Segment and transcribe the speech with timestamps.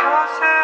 [0.00, 0.59] closer.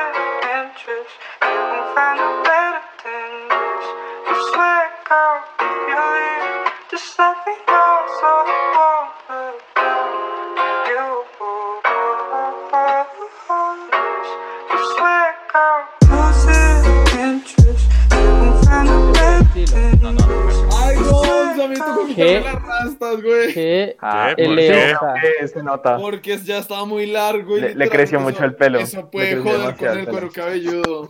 [22.07, 22.15] ¿Qué?
[22.15, 23.55] quitarme las rastas, güey.
[23.55, 24.45] Que Ah, ¿Qué?
[24.45, 25.15] ¿Por Eleosa.
[25.43, 25.97] Eh, se nota.
[25.99, 28.79] Porque ya estaba muy largo y Le- le creció eso- mucho el pelo.
[28.79, 30.11] Eso puede joder con el el pelo.
[30.11, 31.09] cuero cabelludo.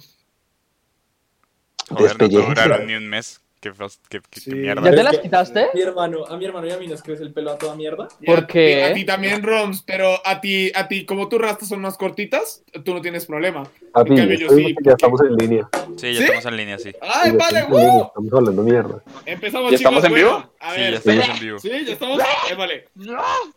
[1.89, 3.41] Joder, no duraron ni un mes.
[3.73, 4.51] Qué, qué- qué- qué Sí.
[4.55, 4.83] mierda.
[4.91, 5.66] ¿Ya te las quitaste?
[5.75, 8.09] Mi hermano, a mi hermano y a mí nos crece el pelo a toda mierda.
[8.25, 8.84] ¿Por a- qué?
[8.84, 12.62] A ti también, Roms, pero a ti, a ti, como tus rastas son más cortitas,
[12.84, 13.65] tú no tienes problema.
[13.92, 15.69] Papi, En cambio, yo estoy- sí, ya estamos en línea.
[15.97, 16.25] Sí, ya ¿Sí?
[16.25, 16.92] estamos en línea, sí.
[17.01, 18.06] ¡Ay, Ya vale, estamos en línea, ¡uh!
[18.06, 19.02] Estamos hablando mierda.
[19.25, 19.92] Empezamos, ¿Ya chicos.
[19.92, 20.53] estamos en bueno, vivo?
[20.61, 21.59] A Sí, ver, ya estamos en vivo.
[21.59, 22.20] Sí, ya estamos.
[22.20, 22.89] Eh, vale.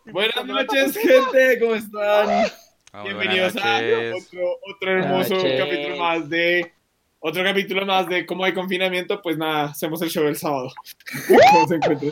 [0.06, 1.58] Buenas noches, gente.
[1.60, 2.50] ¿Cómo están?
[2.92, 6.72] Ah, Bienvenidos a otro, otro hermoso capítulo más de.
[7.20, 9.20] Otro capítulo más de cómo hay confinamiento.
[9.20, 10.72] Pues nada, hacemos el show el sábado.
[11.52, 12.10] ¿Cómo se encuentra?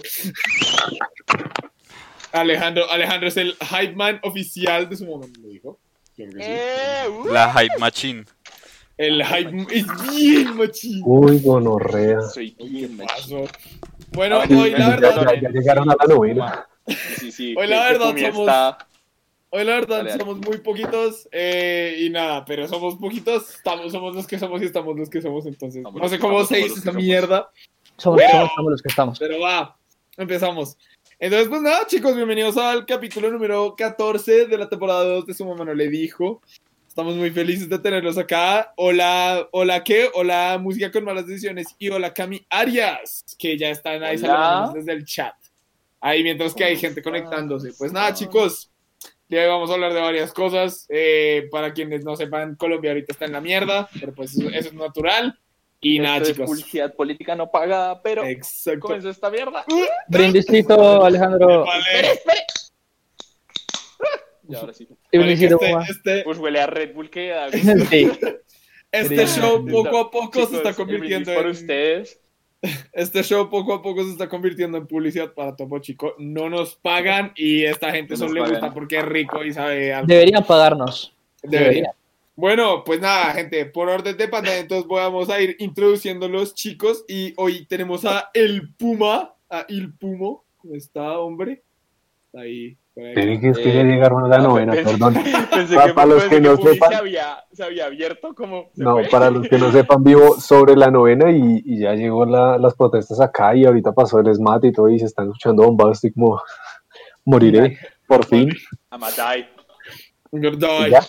[2.32, 5.78] Alejandro, Alejandro es el hype man oficial de su momento, lo dijo.
[6.14, 7.30] Que sí.
[7.32, 8.24] La Hype Machine.
[8.98, 11.02] El hype es bien machín.
[11.06, 12.20] Uy, gonorrea.
[12.22, 13.44] Soy ¿Qué pasó?
[14.10, 16.66] Bueno, Ay, hoy la verdad, ya- ya llegaron a la novena.
[17.19, 17.54] Sí, sí.
[17.56, 18.78] Hoy la verdad somos- está-
[19.50, 20.22] hoy la verdad Dale, dale.
[20.24, 24.66] somos muy poquitos eh, y nada, pero somos poquitos, estamos, somos los que somos y
[24.66, 27.50] estamos los que somos, entonces Somos no sé cómo se los esa mierda,
[27.96, 29.19] Somos, Pero- somos, somos los que estamos.
[29.19, 29.76] pero va,
[30.16, 30.76] empezamos.
[31.20, 35.44] Entonces, pues nada, chicos, bienvenidos al capítulo número 14 de la temporada 2 de Su
[35.46, 36.41] Mamá No Le Dijo.
[36.86, 38.72] Estamos muy felices de tenerlos acá.
[38.76, 40.08] Hola, hola, ¿qué?
[40.14, 44.92] Hola, Música con Malas Decisiones y hola, Cami Arias, que ya están ahí saludándonos desde
[44.92, 45.34] el chat.
[46.00, 47.72] Ahí mientras que hay gente conectándose.
[47.76, 48.70] Pues nada, chicos,
[49.28, 50.86] ya vamos a hablar de varias cosas.
[50.88, 54.68] Eh, para quienes no sepan, Colombia ahorita está en la mierda, pero pues eso, eso
[54.68, 55.38] es natural.
[55.80, 56.46] Y nada, Esto chicos.
[56.50, 58.80] publicidad política no pagada, pero Exacto.
[58.80, 59.64] comenzó esta mierda.
[60.08, 61.64] Brindisito, Alejandro.
[61.64, 61.84] Vale.
[64.48, 64.88] Y ahora sí.
[65.12, 65.56] Vale, este,
[65.91, 67.32] este, Pues huele a Red Bull que
[67.91, 68.10] Sí.
[68.91, 72.20] este show poco a poco Chicos, se está convirtiendo brindis por en ustedes.
[72.92, 76.14] Este show poco a poco se está convirtiendo en publicidad para Topo Chico.
[76.19, 79.92] No nos pagan y esta gente No solo le gusta porque es rico y sabe
[79.92, 80.06] algo.
[80.06, 81.14] Deberían pagarnos.
[81.42, 81.92] Debería.
[82.34, 87.04] Bueno, pues nada, gente, por orden de pantalla, entonces vamos a ir introduciendo los chicos
[87.08, 90.44] y hoy tenemos a El Puma, a Il Pumo.
[90.58, 91.62] ¿Cómo está, hombre?
[92.26, 92.76] Está ahí.
[93.06, 93.12] Ahí.
[93.14, 95.14] Pero que es que ya Eh, llegaron a la novena, pensé- perdón.
[95.14, 98.70] Pensé Pa- que, para los pensé que no sepan- Se había, se había abierto como.
[98.75, 99.09] ¿se No, fue?
[99.09, 102.75] para los que no sepan, vivo sobre la novena y, y ya llegó la- las
[102.75, 106.12] protestas acá y ahorita pasó el SMAT y todo y se están escuchando bombas, estoy
[106.12, 106.41] como,
[107.25, 108.50] moriré, por fin.
[110.91, 111.00] Ya.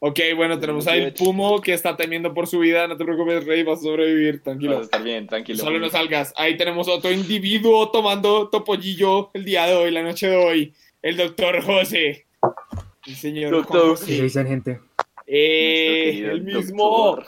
[0.00, 2.86] Ok, bueno, tenemos a El Pumo que está temiendo por su vida.
[2.86, 4.80] No te preocupes, Rey, vas a sobrevivir, Vas a tranquilo.
[4.82, 5.58] estar bien, tranquilo.
[5.58, 6.32] Solo no salgas.
[6.36, 10.72] Ahí tenemos otro individuo tomando topollillo el día de hoy, la noche de hoy.
[11.08, 12.26] El doctor José.
[13.06, 13.96] El señor Doctor.
[13.96, 14.22] Juan ¿Qué José.
[14.24, 14.80] dicen, gente?
[15.26, 16.84] Eh, el mismo.
[17.16, 17.26] doctor.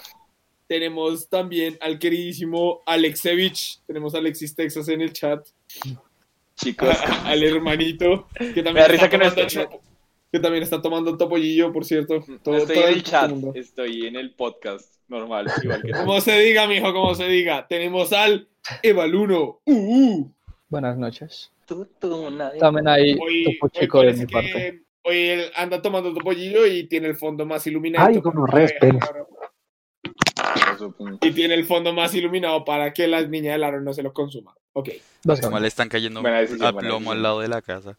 [0.66, 3.80] Tenemos también al queridísimo Alexevich.
[3.86, 5.46] Tenemos a Alexis Texas en el chat.
[6.56, 8.28] Chicos, al hermanito.
[8.38, 9.80] Que también, Me da risa está que no chopo-
[10.30, 12.22] que también está tomando topollillo, por cierto.
[12.44, 13.52] Todo, estoy todo en el chat, mundo.
[13.54, 15.98] estoy en el podcast normal, igual que tú.
[16.00, 17.66] Como se diga, mijo, como se diga.
[17.66, 18.46] Tenemos al
[18.82, 19.60] Evaluno.
[19.64, 19.72] Uh,
[20.18, 20.32] uh.
[20.68, 21.50] Buenas noches.
[21.70, 22.58] Tú, tú, nadie.
[22.58, 24.82] También hay topo de mi que parte.
[25.04, 28.08] Hoy él anda tomando topollillo y tiene el fondo más iluminado.
[28.08, 28.98] Ay, gonorrea, espere.
[31.20, 34.12] Y tiene el fondo más iluminado para que las niñas del aro no se lo
[34.12, 34.52] consuman.
[34.72, 34.88] Ok.
[35.40, 36.20] Como le están cayendo
[36.60, 37.96] a plomo al lado de la casa.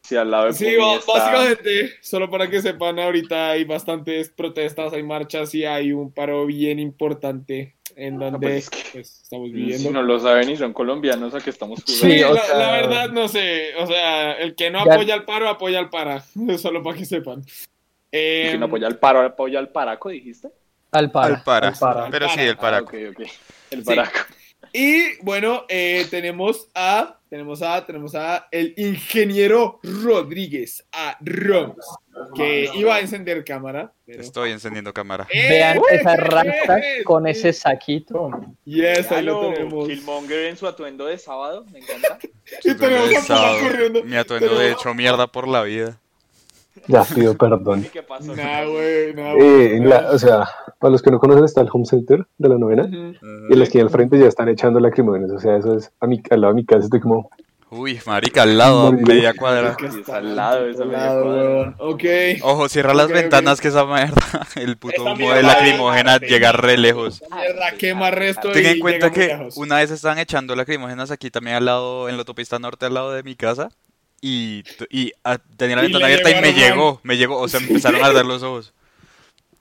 [0.00, 4.94] Sí, al lado de Sí, está- básicamente, solo para que sepan, ahorita hay bastantes protestas,
[4.94, 9.48] hay marchas y hay un paro bien importante en donde pues es que- pues, estamos
[9.48, 9.90] Si viviendo.
[9.90, 12.06] no lo saben y son colombianos, ¿a qué estamos jugando?
[12.14, 15.14] Sí, o la, sea- la verdad no sé, o sea, el que no Ya- apoya
[15.14, 16.22] al paro, apoya al para,
[16.58, 17.42] solo para que sepan.
[18.10, 20.48] Eh, Si no apoya al paro, apoya al paraco, dijiste.
[20.90, 21.36] Al para.
[21.36, 21.68] Al para.
[21.68, 22.10] al para.
[22.10, 22.78] Pero sí, el Ah, para.
[22.82, 23.20] ok, ok.
[23.70, 23.94] El Sí.
[24.72, 31.84] Y bueno, eh, tenemos a, tenemos a, tenemos a el ingeniero Rodríguez, a Roms,
[32.34, 33.92] que iba a encender cámara.
[34.06, 34.20] Pero...
[34.22, 35.26] Estoy encendiendo cámara.
[35.30, 35.48] ¡Eh!
[35.48, 36.14] Vean esa
[36.78, 37.04] ¡Eh!
[37.04, 38.30] con ese saquito.
[38.64, 39.88] Yes, ahí lo tenemos.
[39.88, 42.18] Killmonger en su atuendo de sábado, me encanta.
[42.64, 44.04] Y tenemos a Sábado, corriendo.
[44.04, 45.98] Mi atuendo de Tenemos- hecho mierda por la vida.
[46.88, 47.80] Ya pido perdón.
[47.86, 48.34] ¿Y qué pasó?
[48.34, 50.48] Nah, güey, nah, Eh, la- o sea,
[50.78, 53.14] para los que no conocen está el home center de la novena Ujú.
[53.48, 56.06] y en la esquina al frente ya están echando lacrimógenas, o sea, eso es a
[56.06, 57.30] mi, al lado de mi casa, estoy como,
[57.74, 59.74] Uy, marica, al lado, media cuadra.
[59.82, 61.74] Es al lado esa media Lado, cuadra.
[61.78, 62.04] Ok.
[62.42, 63.16] Ojo, cierra las Ok, ok.
[63.22, 64.14] ventanas que esa mierda,
[64.56, 67.22] el puto humo de lacrimógena llega re lejos.
[67.34, 69.56] Mierda, quema resto Ten en cuenta que lejos.
[69.56, 73.12] una vez estaban echando lacrimógenas aquí también al lado, en la autopista norte al lado
[73.12, 73.70] de mi casa.
[74.24, 77.66] Y, y ah, tenía la ventana abierta y me llegó, me llegó, o sea, me
[77.66, 78.72] empezaron a arder los ojos.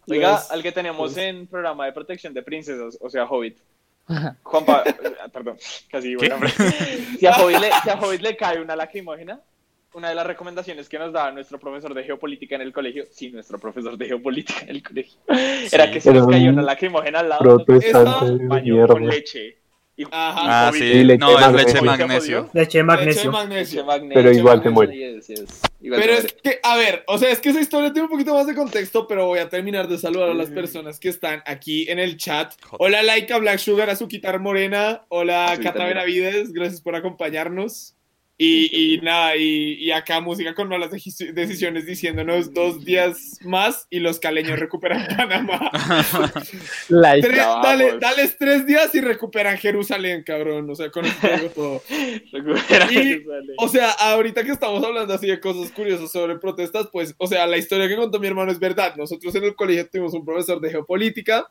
[0.08, 1.26] Oiga, Pues, al que tenemos pues.
[1.26, 3.58] en programa de protección de princesas, o sea, Hobbit.
[4.44, 4.94] Juanpa, eh,
[5.32, 5.58] perdón,
[5.90, 6.30] casi ¿Qué?
[6.30, 6.46] bueno.
[7.20, 9.42] Si a, Hobbit le, si a Hobbit le cae una lacrimógena,
[9.94, 13.32] una de las recomendaciones que nos daba nuestro profesor de geopolítica en el colegio, sí,
[13.32, 15.20] nuestro profesor de geopolítica en el colegio,
[15.72, 19.58] era que si Era nos un una lacrimógena al lado, de baño con leche.
[20.02, 20.68] Y, Ajá.
[20.68, 21.58] Ah, sí, Y leche no, es magnesio.
[21.66, 22.50] leche ¿Hobbit se magnesio.
[22.54, 23.32] Leche magnesio.
[23.32, 23.82] magnesio.
[23.82, 24.96] Leche magnesio, Pero igual te muere.
[24.96, 25.46] yes, yes.
[25.82, 26.38] Igual Pero te es muere.
[26.44, 29.08] que, a ver, o sea, es que esa historia tiene un poquito más de contexto,
[29.08, 32.54] pero voy a terminar de saludar a las personas que están aquí en el chat.
[32.80, 35.06] Hola, Laika Black Sugar, Azuquitar Morena.
[35.10, 35.86] Hola, Cata.
[35.86, 37.96] Benavides, gracias por acompañarnos.
[38.44, 43.86] Y, y nada, y, y acá música con malas deci- decisiones diciéndonos dos días más
[43.92, 45.70] y los caleños recuperan Panamá.
[46.90, 47.28] Like.
[47.28, 50.68] Tres- dale, dales tres días y recuperan Jerusalén, cabrón.
[50.70, 51.84] O sea, con esto digo todo.
[52.32, 53.56] Recupera Y- Jerusalén.
[53.60, 57.46] O sea, ahorita que estamos hablando así de cosas curiosas sobre protestas, pues, o sea,
[57.46, 58.96] la historia que contó mi hermano es verdad.
[58.96, 61.48] Nosotros en el colegio tuvimos un profesor de geopolítica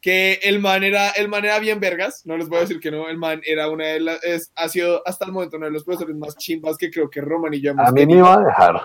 [0.00, 2.90] que el man era, el man era bien vergas, no les voy a decir que
[2.90, 5.72] no, el man era una de las, es, ha sido hasta el momento uno de
[5.72, 8.34] los profesores más chimbas que creo que Roman y yo hemos A mí me iba
[8.34, 8.80] a dejar.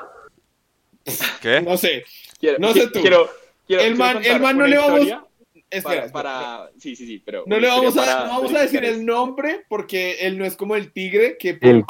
[1.42, 1.62] ¿Qué?
[1.62, 2.04] No sé,
[2.40, 3.02] Quiero- no sé tú.
[3.02, 3.30] Quiero,
[3.66, 5.08] quiero- El man- el man no le vamos-
[5.70, 7.44] espera, para, Sí, sí, sí, pero.
[7.48, 10.76] No le vamos a, no vamos a decir el nombre porque él no es como
[10.76, 11.84] el tigre que El.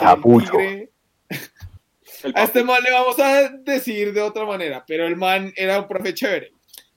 [2.24, 5.80] El A este man le vamos a decir de otra manera, pero el man era
[5.80, 6.52] un profe chévere.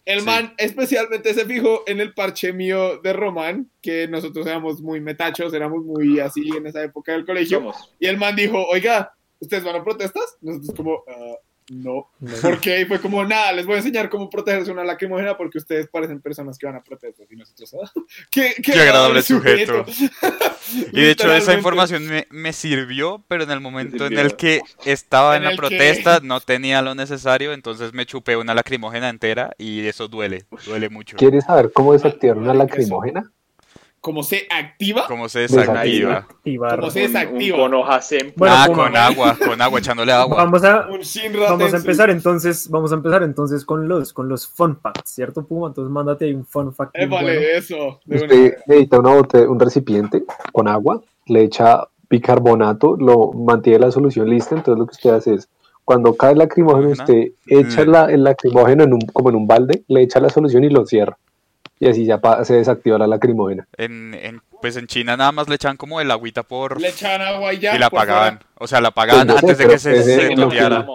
[0.08, 0.26] El Sí.
[0.26, 5.52] man especialmente se fijó en el parche mío de Román, que nosotros éramos muy metachos,
[5.52, 7.58] éramos muy así en esa época del colegio.
[7.58, 7.94] Somos.
[8.00, 10.38] Y el man dijo, oiga, ¿ustedes van a protestas?
[10.40, 11.36] Nosotros como, "Ah,
[11.70, 12.08] no.
[12.42, 12.80] ¿Por qué?
[12.80, 16.20] Y fue como, nada, les voy a enseñar cómo protegerse una lacrimógena porque ustedes parecen
[16.20, 17.26] personas que van a protestas.
[17.30, 17.90] Y nosotros, "Ah,
[18.30, 19.84] qué, Qué agradable sujeto.
[20.92, 24.60] Y de hecho esa información me, me sirvió, pero en el momento en el que
[24.84, 29.08] estaba en, En la que- protesta no tenía lo necesario, entonces me chupé una lacrimógena
[29.08, 31.16] entera y eso duele, duele mucho.
[31.16, 33.32] ¿Quieres saber cómo desactivar una lacrimógena?
[34.00, 35.04] ¿Cómo se activa?
[35.08, 36.26] ¿Cómo se Desactiva.
[36.76, 37.56] ¿Cómo se Un- un desactiva?
[38.12, 40.36] En Bueno, ah, como- con agua, con agua, echándole agua.
[40.36, 41.00] Vamos a, Un
[41.40, 45.44] vamos a empezar entonces, vamos a empezar entonces con los, con los fun facts, ¿cierto,
[45.44, 45.68] Puma?
[45.68, 46.92] Entonces mándate ahí un fun fact.
[46.94, 47.40] Eh, vale, bueno.
[47.58, 48.00] eso.
[48.06, 50.22] Usted necesita una bote- un recipiente
[50.52, 55.34] con agua, le echa bicarbonato, lo mantiene la solución lista, entonces lo que usted hace
[55.34, 55.48] es,
[55.84, 57.88] cuando cae el lacrimógeno, usted echa Mm.
[57.88, 60.86] la, el lacrimógeno en un, como en un balde, le echa la solución y lo
[60.86, 61.18] cierra.
[61.80, 63.66] Y así ya se desactiva la lacrimógena.
[63.76, 66.80] En, en- pues en China nada más le echan como el agüita por...
[66.80, 67.76] Le echaban agua y ya.
[67.76, 68.38] y la apagaban.
[68.38, 68.50] fuera.
[68.56, 70.60] O sea, la apagaban Pues no sé, antes de que se, se es lo que-
[70.60, 70.86] la.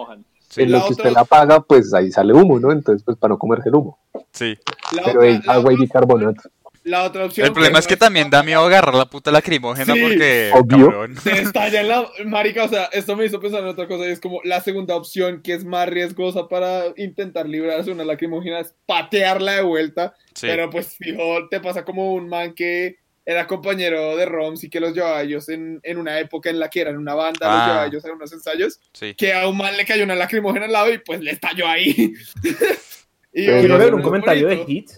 [0.50, 2.70] Sí, en la lo que otra- usted la apaga, pues ahí sale humo, ¿no?
[2.70, 3.98] Entonces, pues para no comerse el humo.
[4.32, 4.56] sí.
[4.92, 6.42] La Pero otra- hey, agua y otra- bicarbonato.
[6.84, 7.46] La otra opción.
[7.46, 10.50] El problema es que también da miedo agarrar la puta lacrimógena Sí, porque...
[10.52, 11.06] obvio.
[11.22, 12.06] Se estalla en la.
[12.26, 14.06] Marica, o sea, esto me hizo pensar en otra cosa.
[14.06, 18.04] Y es como la segunda opción que es más riesgosa para intentar librarse de una
[18.04, 20.14] lacrimógena es patearla de vuelta.
[20.34, 20.46] Sí.
[20.46, 22.96] Pero pues, fijo, te pasa como un man que
[23.26, 26.58] era compañero de Roms y que los llevaba a ellos en, en una época en
[26.58, 27.64] la que eran una banda, los Ah.
[27.66, 28.78] llevaba a ellos en unos ensayos.
[28.92, 29.14] sí.
[29.14, 32.12] Que a un man le cayó una lacrimógena al lado y pues le estalló ahí.
[33.32, 34.66] y Quiero leer no un comentario de.
[34.66, 34.90] Hit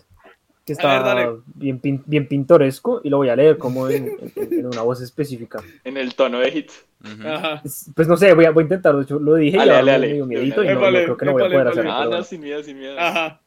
[0.74, 1.28] que ver, está dale.
[1.54, 5.00] bien, pin- bien pintoresco y lo voy a leer como en, en- en una voz
[5.00, 5.62] específica.
[5.84, 6.70] En el tono de hit.
[7.24, 7.62] Ajá.
[7.64, 9.02] Es- Pues no sé, voy a, voy a intentarlo.
[9.02, 10.14] Yo lo dije Dale, y ahora dale, me dale.
[10.14, 11.70] dio miedito y no, vale, no creo que no voy a poder vale.
[11.70, 11.92] hacerlo.
[11.92, 12.24] Ah, no, bueno.
[12.24, 12.98] sin miedo, sin miedo.
[12.98, 13.40] Ajá.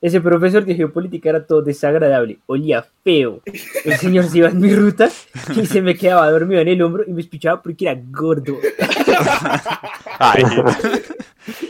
[0.00, 3.42] Ese profesor de geopolítica era todo desagradable, olía feo.
[3.84, 5.08] El señor se iba en mi ruta
[5.56, 8.58] y se me quedaba dormido en el hombro y me espichaba porque era gordo.
[10.18, 10.42] Ay,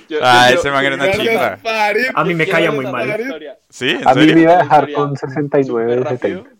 [0.08, 1.58] Yo- Ah, yo- ese man era una chimba.
[2.14, 3.08] A mí me caía muy mal.
[3.20, 3.58] historia.
[3.68, 3.90] ¿Sí?
[3.90, 6.38] ¿En A mí me iba a dejar con 69 de súper 70.
[6.38, 6.58] rápido.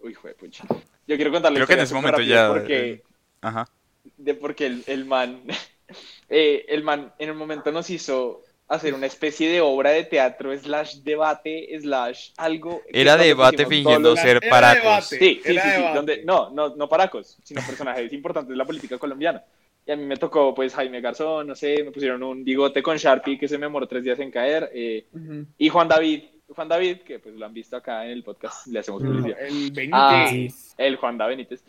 [0.00, 0.64] Uy, pucha.
[1.06, 3.02] Yo quiero contarle Creo que en ese momento ya- Porque,
[3.42, 3.68] Ajá.
[4.16, 5.40] de porque el, el man,
[6.28, 10.56] eh, el man en un momento nos hizo hacer una especie de obra de teatro
[10.58, 12.82] slash debate slash algo.
[12.88, 14.82] Era debate fingiendo ser Era paracos.
[14.82, 15.18] debate.
[15.18, 18.64] Sí, sí, Era sí, sí, donde, no, no, no paracos, sino personajes importantes de la
[18.64, 19.44] política colombiana.
[19.86, 22.96] Y a mí me tocó, pues, Jaime Garzón, no sé, me pusieron un bigote con
[22.96, 25.44] Sharpie que se me demoró tres días en caer, eh, Ujú.
[25.58, 28.78] y Juan David, Juan David, que pues lo han visto acá en el podcast, le
[28.78, 29.38] hacemos publicidad.
[29.42, 29.90] El 20.
[29.94, 30.48] Ah, Sí.
[30.78, 31.62] el Juan Da Benítez.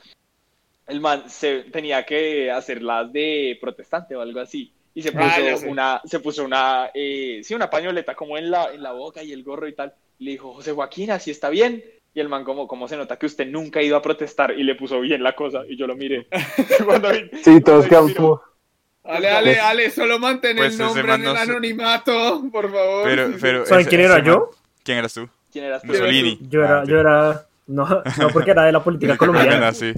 [0.87, 4.71] El man se tenía que hacer las de protestante o algo así.
[4.95, 5.67] Y se puso Ah, sé.
[5.67, 9.31] una, se puso una, eh, sí, una pañoleta como en la, en la boca y
[9.33, 9.93] el gorro y tal.
[10.19, 11.83] Le dijo, José Joaquín, así está bien.
[12.13, 14.63] Y el man como, como se nota que usted nunca ha ido a protestar y
[14.63, 16.27] le puso bien la cosa y yo lo miré.
[16.85, 17.09] Cuando
[17.43, 18.41] Sí, todos como.
[19.07, 23.03] Ale, ale, ale, solo mantén Pues el nombre en el no anonimato, por favor.
[23.03, 23.63] Pero, pero.
[23.65, 24.37] ¿Saben ese- quién era yo?
[24.39, 24.49] man-
[24.83, 25.29] ¿Quién eras tú?
[25.51, 25.87] ¿Quién eras tú?
[25.89, 26.39] Mussolini.
[26.49, 27.85] Yo era, Ah, yo era, no,
[28.17, 29.67] no porque era de la política colombiana.
[29.67, 29.93] Ah, sí.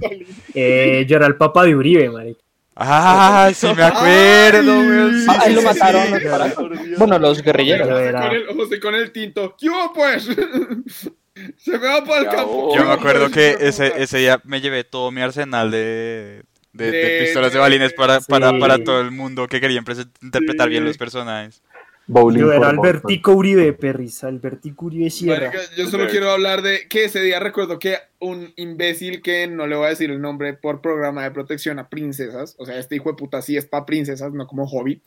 [0.54, 2.40] Eh, yo era el papá de Uribe, marica.
[2.80, 5.20] Ah, sí me acuerdo, weón.
[5.20, 6.24] sí, Ah, ahí lo sí, mataron sí.
[6.30, 6.52] para-.
[6.96, 7.88] Bueno, los guerrilleros.
[7.88, 9.56] Con el, José con el tinto.
[9.58, 10.24] ¿Qué hubo, pues?
[11.58, 12.68] Se me va para el campo.
[12.72, 12.76] oh.
[12.76, 15.20] Yo me ¿Qué hubo, acuerdo que ¿Qué hubo, ese, ese día me llevé todo mi
[15.22, 16.42] arsenal de,
[16.72, 18.58] de, de De- pistolas de balines para, para, Sí.
[18.60, 19.84] para todo el mundo que querían
[20.22, 21.62] interpretar bien los personajes.
[22.08, 24.24] Bowling Yo era Albertico Uribe, perris.
[24.24, 25.48] Albertico Uribe Sierra.
[25.48, 29.66] Marica, yo solo quiero hablar de que ese día recuerdo que un imbécil que no
[29.66, 32.96] le voy a decir el nombre por programa de protección a princesas, o sea, este
[32.96, 35.02] hijo de puta sí es para princesas, no como hobby.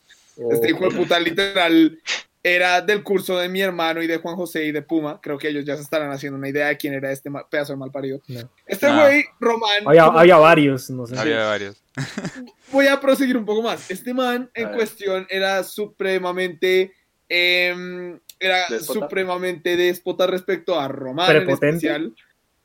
[0.50, 1.98] Este hijo de puta literal
[2.44, 5.20] era del curso de mi hermano y de Juan José y de Puma.
[5.22, 7.76] Creo que ellos ya se estarán haciendo una idea de quién era este pedazo de
[7.78, 8.20] mal parido.
[8.28, 8.40] No.
[8.66, 9.86] Este güey, Román.
[9.86, 11.16] Había, como- había varios, no sé.
[11.18, 11.82] Había varios.
[12.72, 13.90] voy a proseguir un poco más.
[13.90, 16.92] Este man en cuestión era supremamente.
[17.28, 19.00] em, era ¿Déspota?
[19.00, 21.76] supremamente déspota respecto a Román en ¿Prepotente?
[21.86, 22.14] especial.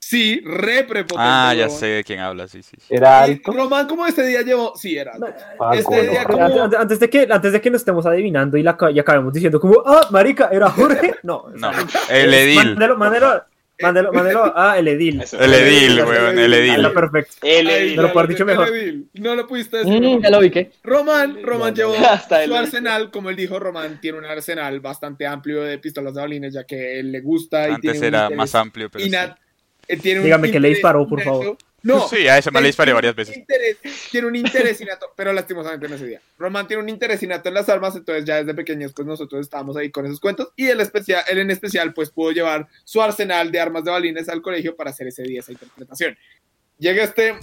[0.10, 1.16] Sí, re prepotente.
[1.30, 2.78] Ah, ya sé de quién habla, sí, sí.
[2.80, 2.96] sí.
[2.96, 3.52] Era alto.
[3.52, 4.74] Román, como este día llevó.
[4.78, 5.28] Sí, era alto.
[5.60, 8.06] Ah, este cómo día Antes, como- antes- antes de que, antes de que nos estemos
[8.06, 11.16] adivinando y, la, y acabemos diciendo como, ah, marica, era Jorge.
[11.24, 12.56] No, No, sea, el edil.
[12.56, 13.44] Mándelo, mándelo,
[13.82, 15.22] mándelo, mándelo, ah, el edil.
[15.24, 15.38] Eso.
[15.42, 16.70] El edil, El weón, el edil.
[16.76, 16.94] Está edil.
[16.94, 17.34] perfecto.
[17.42, 18.70] El Ahí, No lo haber dicho mejor.
[18.70, 19.10] Edil.
[19.16, 20.02] No lo pudiste decir.
[20.02, 20.72] Mm, ya lo vi que.
[20.86, 25.28] Román, Román llevó Hasta su el- arsenal, como él dijo, Román tiene un arsenal bastante
[25.28, 28.56] amplio de pistolas de balines, ya que él le gusta y Antes tiene era más
[28.56, 29.04] amplio, pero
[30.02, 31.58] tiene un Dígame que le disparó, por favor.
[31.84, 33.38] No, Sí, a ese man le disparé varias veces.
[33.38, 33.78] interés-
[34.12, 36.22] tiene un interés innato, pero lastimosamente en ese día.
[36.38, 39.78] Román tiene un interés innato en las armas, entonces ya desde pequeños pues nosotros estábamos
[39.78, 43.52] ahí con esos cuentos y él, especial, él en especial pues pudo llevar su arsenal
[43.52, 46.18] de armas de balines al colegio para hacer ese día esa interpretación.
[46.80, 47.36] Llega este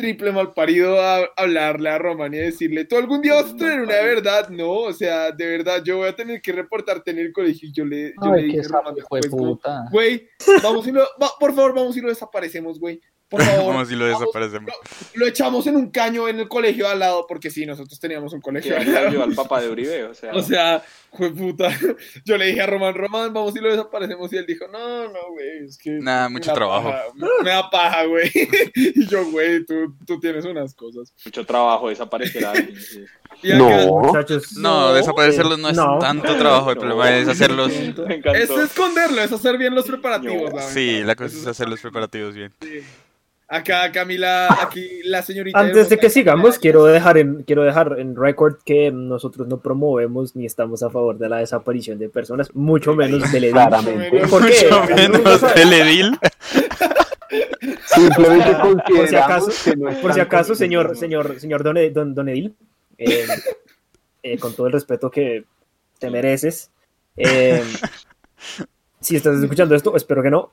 [0.00, 3.94] triple malparido a hablarle a Román y decirle, tú algún día vas a tener una
[4.02, 7.68] verdad, no, o sea, de verdad yo voy a tener que reportarte en el colegio
[7.68, 10.28] y yo le, yo le Ay, dije qué a Román después, como, güey,
[10.62, 13.00] vamos y lo, va- por favor, vamos y lo desaparecemos, güey.
[13.30, 14.72] Por favor, Como si lo vamos, desaparecemos.
[15.14, 18.40] lo echamos en un caño en el colegio al lado, porque sí, nosotros teníamos un
[18.40, 19.22] colegio al lado.
[19.22, 20.32] al papá de Uribe, o sea.
[20.34, 20.82] O sea,
[21.16, 21.68] fue puta.
[22.24, 24.32] Yo le dije a Román, Román, vamos y lo desaparecemos.
[24.32, 25.90] Y él dijo, no, no, güey, es que.
[25.92, 26.88] Nah, me mucho trabajo.
[26.90, 27.04] paja,
[27.44, 28.30] me da paja, güey.
[28.74, 31.14] Y yo, güey, tú, tú tienes unas cosas.
[31.24, 32.80] mucho trabajo desaparecer a alguien.
[32.80, 33.04] sí.
[33.42, 34.00] Y acá, No.
[34.00, 34.56] Muchachos.
[34.56, 35.98] No, desaparecerlos no es No.
[36.00, 36.80] tanto trabajo, el No.
[36.80, 37.70] problema es hacerlos.
[37.72, 40.52] Es esconderlo, es hacer bien los preparativos.
[40.52, 42.52] La Sí, la cosa es hacer los preparativos bien.
[43.52, 45.58] Acá, Camila, aquí la señorita.
[45.58, 50.36] Antes de que sigamos, quiero dejar en, quiero dejar en record que nosotros no promovemos
[50.36, 53.54] ni estamos a favor de la desaparición de personas, mucho menos del edil.
[53.54, 54.28] Claramente.
[54.28, 54.68] ¿Por qué?
[54.70, 56.18] Mucho menos del edil.
[57.86, 58.54] Simplemente
[58.86, 59.50] Por si acaso,
[60.00, 62.54] por si acaso, señor, señor, señor Don, Don, Don Edil,
[62.98, 63.26] eh,
[64.22, 65.44] eh, con todo el respeto que
[65.98, 66.70] te mereces,
[67.16, 67.64] eh,
[69.00, 70.52] si estás escuchando esto, espero que no.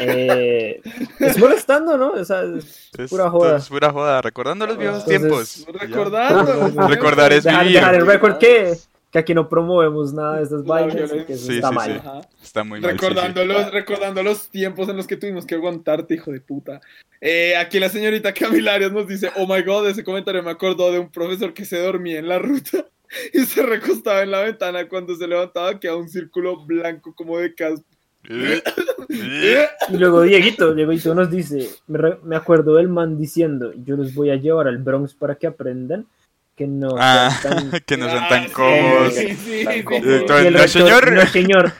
[0.00, 0.80] eh,
[1.20, 2.10] es molestando, ¿no?
[2.12, 3.58] O sea, es pura joda.
[3.58, 5.80] es pura joda, recordando los viejos Entonces, tiempos.
[5.82, 6.88] Recordando.
[6.88, 7.78] Recordar es dejar, vivir.
[7.78, 8.72] dejar el record que,
[9.10, 12.02] que aquí no promovemos nada de estas vainas, que eso Sí, está sí, mal.
[12.02, 12.28] sí.
[12.42, 12.90] Está muy mal.
[12.92, 13.04] sí, sí.
[13.06, 16.80] Recordando, los, recordando los tiempos en los que tuvimos que aguantarte, hijo de puta.
[17.20, 20.90] Eh, aquí la señorita Camila Arias nos dice, oh my god, ese comentario me acordó
[20.90, 22.86] de un profesor que se dormía en la ruta
[23.32, 27.54] y se recostaba en la ventana cuando se levantaba, quedaba un círculo blanco como de
[27.54, 27.86] caspa.
[29.08, 34.14] Y luego Dieguito, Dieguito nos dice, me, re- me acuerdo del man diciendo, yo los
[34.14, 36.06] voy a llevar al Bronx para que aprendan
[36.56, 37.80] que no Ah, sean tan...
[37.80, 39.14] que no son Ah, tan sí, cómodos.
[39.14, 40.30] sí, sí, Tan sí, cómodos.
[40.30, 41.12] el rector, señor.
[41.12, 41.72] No, señor.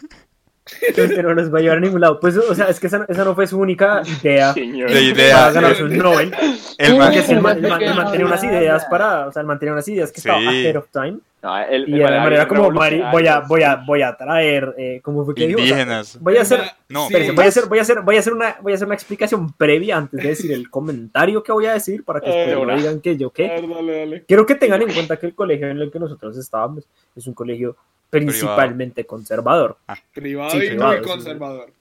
[0.88, 2.20] Entonces, no nos va a llevar a ningún lado.
[2.20, 4.52] Pues, o sea, es que esa, esa no fue su única idea.
[4.54, 4.62] De
[5.02, 5.36] idea.
[5.36, 6.32] para ganarse un Nobel.
[6.78, 9.40] El man- el man, el man- que el man tenía unas ideas para, o sea,
[9.40, 10.46] el man tenía unas ideas que estaba Sí.
[10.46, 11.18] ahead of time.
[11.42, 14.16] No, el- Y de man manera era como, Mari, voy a, voy a, voy a
[14.16, 15.58] traer, eh, ¿cómo fue que dijo?
[15.58, 16.18] O sea, Indígenas.
[16.20, 17.14] voy a hacer, No, Sí.
[17.34, 19.52] voy a hacer, voy a hacer, voy a hacer una, voy a hacer una explicación
[19.54, 22.76] previa antes de decir el comentario que voy a decir para que no ahora.
[22.76, 23.48] digan que yo qué.
[23.48, 24.24] ver, dale, dale.
[24.28, 26.84] Quiero que tengan en cuenta que el colegio en el que nosotros estábamos
[27.16, 27.74] es un colegio
[28.12, 29.76] principalmente conservador.
[30.12, 31.72] Privado Sí, y privado, muy conservador.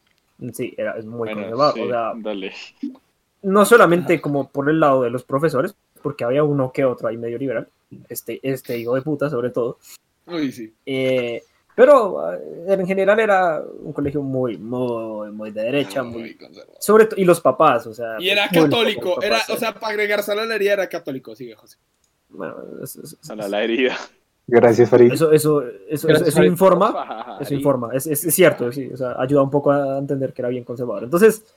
[0.54, 1.74] Sí, era, es muy Bueno, conservador.
[1.76, 2.54] sí, O sea, dale.
[3.44, 7.18] no solamente como por el lado de los profesores, porque había uno que otro ahí
[7.18, 7.68] medio liberal,
[8.10, 9.78] este, este hijo de puta sobre todo,
[10.26, 10.74] Uy, sí.
[10.86, 11.44] eh,
[11.76, 16.76] pero eh, en general era un colegio muy, muy, muy de derecha, muy, conservador.
[16.80, 18.16] sobre todo, y los papás, o sea.
[18.20, 21.36] Y era muy- católico, era, o sea, para agregar sal a la herida era católico,
[21.36, 21.78] sigue José.
[22.30, 23.98] bueno, es- es- es- A la, la herida.
[24.48, 25.14] Gracias, Farid.
[25.14, 26.52] Eso, eso, eso, eso, Gracias, eso Farid.
[26.52, 30.34] informa, eso informa, es, es, es cierto, sí, o sea, ayuda un poco a entender
[30.34, 31.04] que era bien conservador.
[31.04, 31.56] Entonces,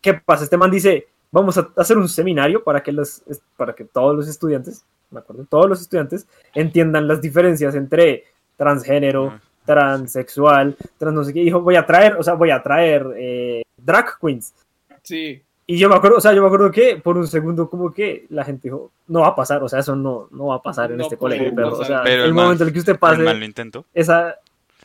[0.00, 0.44] ¿qué pasa?
[0.44, 3.22] Este man dice, vamos a hacer un seminario para que, los,
[3.56, 8.24] para que todos los estudiantes, me acuerdo, todos los estudiantes entiendan las diferencias entre
[8.56, 11.40] transgénero, transexual, trans no sé qué.
[11.40, 14.54] Dijo, voy a traer, o sea, voy a traer eh, drag queens.
[15.02, 15.42] Sí.
[15.66, 18.26] Y yo me acuerdo, o sea, yo me acuerdo que por un segundo como que
[18.30, 20.90] la gente dijo, no va a pasar, o sea, eso no, no va a pasar
[20.90, 22.78] en No este colegio, pero, o sea, Pero el, el man- momento en el que
[22.80, 23.84] usted El pase man lo intentó.
[23.94, 24.34] esa...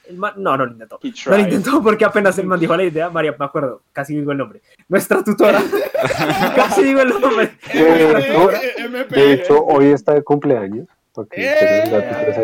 [0.07, 0.99] el man- no, no lo intentó.
[1.01, 4.31] No lo intentó porque apenas el man dijo la idea, María, me acuerdo, casi digo
[4.31, 4.61] el nombre.
[4.87, 5.61] Nuestra tutora.
[6.55, 7.51] casi digo el nombre.
[7.73, 8.59] Eh, tutora.
[8.77, 9.15] MP.
[9.15, 10.87] De hecho, hoy está de cumpleaños.
[11.31, 11.83] ¡Eh!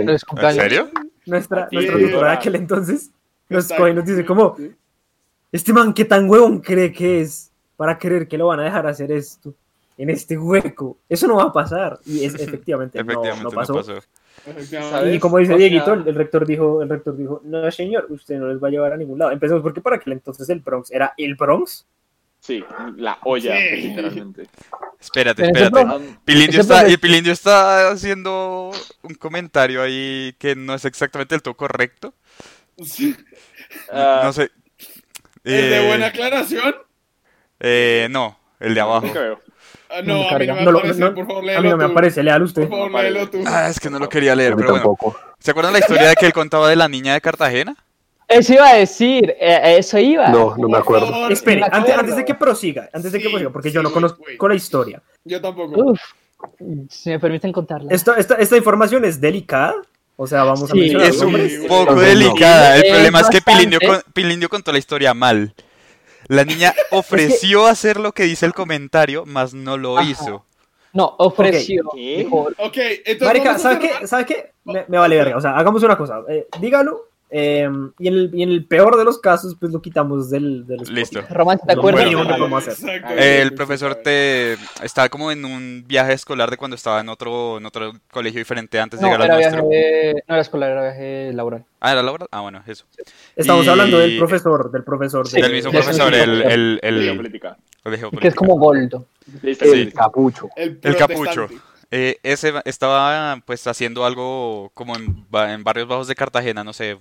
[0.01, 0.89] ¿En serio?
[1.27, 3.11] Nuestra, nuestra tutora de aquel entonces
[3.47, 4.57] nos Está coge y nos dice como,
[5.51, 8.85] este man, ¿qué tan huevón cree que es para creer que lo van a dejar
[8.87, 9.53] hacer esto
[9.97, 10.97] en este hueco?
[11.09, 11.99] Eso no va a pasar.
[12.05, 13.75] Y es, efectivamente, no- Efectivamente no, no pasó.
[13.75, 13.97] pasó.
[14.45, 14.97] Efectivamente.
[14.97, 15.15] ¿Sabes?
[15.15, 18.07] Y como dice O Dieguito, sea- el, el rector dijo, el rector dijo, no señor,
[18.09, 19.31] usted no les va a llevar a ningún lado.
[19.31, 21.85] Empecemos porque para aquel entonces el Bronx era el Bronx.
[22.39, 22.61] Sí,
[22.97, 23.75] la olla, Sí.
[23.87, 24.49] literalmente.
[24.99, 26.17] Espérate, espérate.
[26.25, 31.55] Pilindio está, y Pilindio está haciendo un comentario ahí que no es exactamente el todo
[31.55, 32.13] correcto.
[32.83, 33.15] Sí.
[33.93, 34.51] No sé.
[35.45, 36.75] ¿El de Eh, buena aclaración?
[37.63, 39.08] Eh, no, el de abajo.
[39.08, 39.39] no.
[39.89, 40.01] Ah, a
[40.39, 41.91] mí no me No aparece, no- por favor, A mí no léelo me tú.
[41.91, 42.67] aparece, léalo usted.
[42.67, 43.43] Por favor, léelo tú.
[43.46, 44.84] Ah, es que no lo quería leer, A mí pero bueno.
[44.86, 45.15] tampoco.
[45.39, 47.75] ¿Se acuerdan la historia de que él contaba de la niña de Cartagena?
[48.27, 50.29] Eso iba a decir, eh, eso iba.
[50.29, 51.12] No, no me acuerdo.
[51.12, 51.32] favor.
[51.32, 52.00] Espere, me antes, acuerdo.
[52.00, 54.55] antes de que prosiga, antes de que Sí, prosiga, porque yo no sí, conozco la
[54.55, 55.01] historia.
[55.25, 55.79] Yo tampoco.
[55.91, 56.00] Uf,
[56.89, 57.93] si me permiten contarla.
[57.93, 59.75] Esta, esta, esta información es delicada.
[60.15, 61.36] O sea, vamos a Sí, mencionar Es un.
[61.50, 62.77] Sí, poco delicada.
[62.77, 63.41] El problema es que.
[63.41, 65.53] Pilindio, con- Pilindio contó la historia mal.
[66.27, 70.09] La niña ofreció hacer lo que dice el comentario, mas no lo Ajá.
[70.09, 70.45] hizo.
[70.93, 71.83] No, ofreció.
[71.93, 72.17] ¿Qué?
[72.19, 73.21] Dijo, Ok, entonces.
[73.21, 74.07] Marica, vamos a ¿sabe hacer- qué?
[74.07, 74.51] ¿Sabe qué?
[74.65, 75.37] Me, me vale verga.
[75.37, 76.19] O sea, hagamos una cosa.
[76.29, 77.07] eh, dígalo.
[77.35, 80.67] Eh, y, en el, y en el peor de los casos, pues lo quitamos del,
[80.67, 80.81] del.
[80.93, 81.19] Listo.
[81.31, 82.05] Román, ¿te Lo acuerdas?
[82.13, 82.73] Bueno, podemos hacer.
[82.95, 86.57] exacto, Eh, sí, el sí, profesor sí, te estaba como en un viaje escolar de
[86.57, 90.23] cuando estaba en otro, en otro colegio diferente antes de No, llegar al viaje, nuestro.
[90.27, 91.65] no era escolar, era viaje laboral.
[91.79, 92.25] Ah, ¿era Laura?
[92.31, 92.85] Ah, bueno, eso.
[93.35, 95.27] Estamos Y- hablando del profesor, del profesor.
[95.27, 97.09] Sí, de- Del mismo de- profesor, de- el, el, el, de
[97.95, 99.05] el Que es como Goldo.
[99.41, 99.71] Listo, Sí.
[99.81, 100.49] El capucho.
[100.55, 101.47] El, El capucho.
[101.91, 106.97] Eh, ese estaba pues haciendo algo como en, en barrios bajos de Cartagena, no sé.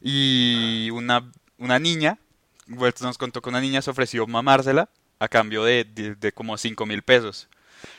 [0.00, 2.18] Y una, una niña,
[2.66, 6.86] nos contó que una niña se ofreció mamársela a cambio de, de, de como 5
[6.86, 7.48] mil pesos.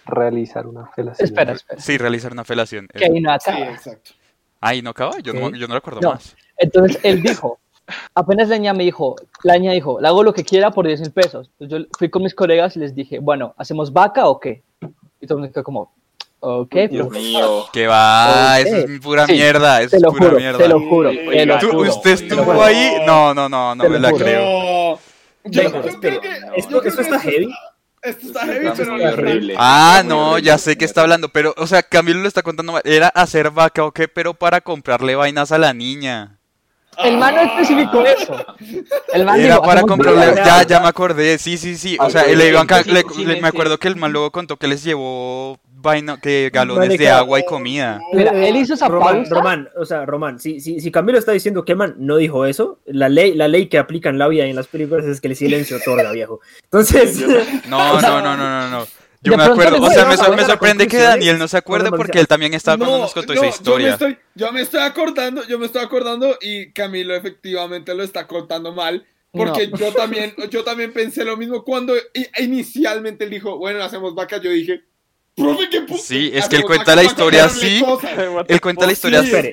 [0.06, 1.26] Realizar una felación.
[1.28, 1.82] Espera, espera.
[1.82, 2.88] Sí, realizar una felación.
[2.94, 3.66] Que ahí no Sí, acaba.
[3.72, 4.12] exacto.
[4.60, 5.20] Ay, ¿no acaba?
[5.20, 6.14] Yo no, yo no recuerdo No.
[6.14, 6.36] más.
[6.58, 7.60] Entonces él dijo,
[8.16, 11.02] apenas la niña me dijo, la niña dijo, le hago lo que quiera por 10
[11.02, 11.50] mil pesos.
[11.60, 14.64] Entonces yo fui con mis colegas y les dije, bueno, ¿hacemos vaca o qué?
[15.20, 15.94] Y todo el mundo quedó como,
[16.42, 17.66] ok, Dios pues, mío.
[17.72, 18.66] Que va, Ok.
[18.68, 20.58] eso es pura Sí, mierda, eso te es pura juro, mierda.
[20.58, 21.90] te lo juro, te lo ¿Tú- juro.
[21.90, 22.98] ¿Usted estuvo ahí?
[23.08, 24.26] No, no, no, no Te me lo la juro.
[24.26, 24.42] creo.
[24.42, 25.00] No.
[25.46, 26.30] Yo, Venga, yo creo que.
[26.58, 27.54] Esto, yo creo esto que está heavy.
[28.04, 29.56] Esto está heavy, Está pero no horrible.
[29.58, 32.82] Ah, no, ya sé que está hablando, pero, o sea, Camilo lo está contando mal.
[32.86, 36.38] Era hacer vaca o qué, pero para comprarle vainas a la niña.
[37.04, 38.36] El man no especificó eso.
[39.14, 40.26] El man Era dijo, para "Hacemos comprarle.
[40.28, 40.44] vaca".
[40.46, 41.98] Ya, ya me acordé, sí, sí, sí.
[42.00, 43.96] O sea, Ah, le iban ca- sí, le- sí, le- sí, me acuerdo que el
[43.96, 48.00] man luego contó que les llevó vaina, que galones de Marica, agua y comida.
[48.14, 49.34] Mira, él hizo esa Román, pausa.
[49.36, 52.78] Román, o sea, Román, si, si, si Camilo está diciendo que man no dijo eso,
[52.86, 55.30] la ley, la ley que aplica en la vida y en las películas es que
[55.30, 56.40] el silencio otorga, viejo.
[56.66, 57.18] Entonces,
[57.68, 58.88] No, no, no, no, no, no.
[59.24, 62.28] Yo De me acuerdo, o sea, me, sorprende que Daniel no se acuerde porque él
[62.28, 63.90] también estaba cuando nos contó esa Yo me, historia.
[63.94, 68.74] estoy, yo me estoy acordando, yo me estoy acordando y Camilo efectivamente lo está contando
[68.74, 69.06] mal.
[69.32, 69.78] Porque No.
[69.78, 71.94] yo también, yo también pensé lo mismo cuando
[72.40, 74.82] inicialmente él dijo, bueno, hacemos vaca, yo dije,
[75.36, 77.80] profe, ¿qué pu- Sí, es que él cuenta la historia así.
[77.82, 78.12] cosas".
[78.48, 79.52] Él cuenta la Sí, historia así.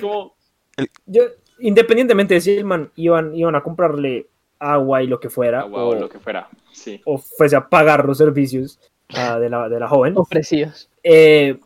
[1.06, 1.22] Yo,
[1.60, 4.26] independientemente de si el man iban, iban a comprarle
[4.58, 6.48] agua y lo que fuera, Agua o, o lo que fuera.
[6.72, 7.00] Sí.
[7.04, 8.78] o fuese a pagar los servicios
[9.08, 10.88] de, la, de la joven, Ofrecidos.
[11.02, 11.58] eh,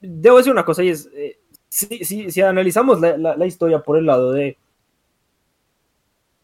[0.00, 3.80] debo decir una cosa y es, eh, si, si- si analizamos la, la- la historia
[3.80, 4.56] por el lado de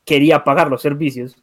[0.05, 1.37] quería pagar los servicios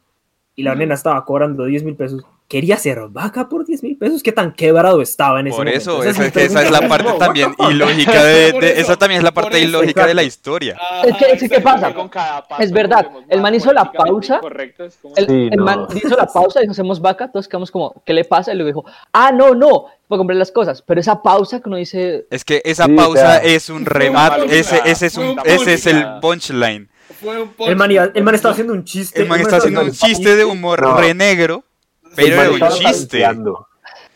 [0.54, 4.22] y la nena estaba cobrando 10 mil pesos, quería ser vaca por 10 mil pesos,
[4.22, 5.78] ¿qué tan quebrado estaba en ese Por momento?
[5.80, 9.20] eso, Esa es esa es la parte también ilógica de, Por de- eso, esa también
[9.20, 10.76] es la por parte eso, ilógica de la historia.
[11.02, 11.94] Es que- es que, ¿qué Ajá, pasa?
[11.94, 14.38] Con cada paso Es verdad, el man hizo la pausa,
[14.78, 15.64] es El, Sí, el no.
[15.64, 18.52] man hizo la pausa, dijo, hacemos vaca, todos quedamos como, ¿qué le pasa?
[18.52, 18.84] Y luego dijo,
[19.14, 20.82] ah, no, no, para comprar las cosas.
[20.82, 24.78] Pero esa pausa que uno dice, Es que esa Sí, pausa es un remate, ese,
[24.84, 26.20] ese es un, ese es el punchline.
[26.20, 26.88] punchline.
[27.18, 29.22] Fue un El man, iba- el man estaba haciendo un chiste.
[29.22, 30.98] El man el está haciendo un estaba chiste de humor No.
[30.98, 31.64] re negro,
[32.14, 33.20] pero era un chiste.
[33.20, 33.66] tanteando.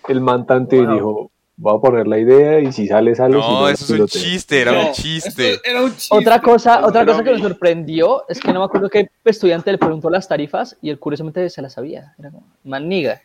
[0.08, 3.34] El man tanteó y dijo, voy a poner la idea y si sale, sale.
[3.34, 5.54] si No, eso es un chiste, era No, un chiste.
[5.54, 6.16] esto Era un chiste.
[6.16, 9.78] Otra cosa, otra cosa que me sorprendió es que no me acuerdo qué estudiante le
[9.78, 12.14] preguntó las tarifas y él curiosamente se las sabía.
[12.18, 13.20] Era como, maniga.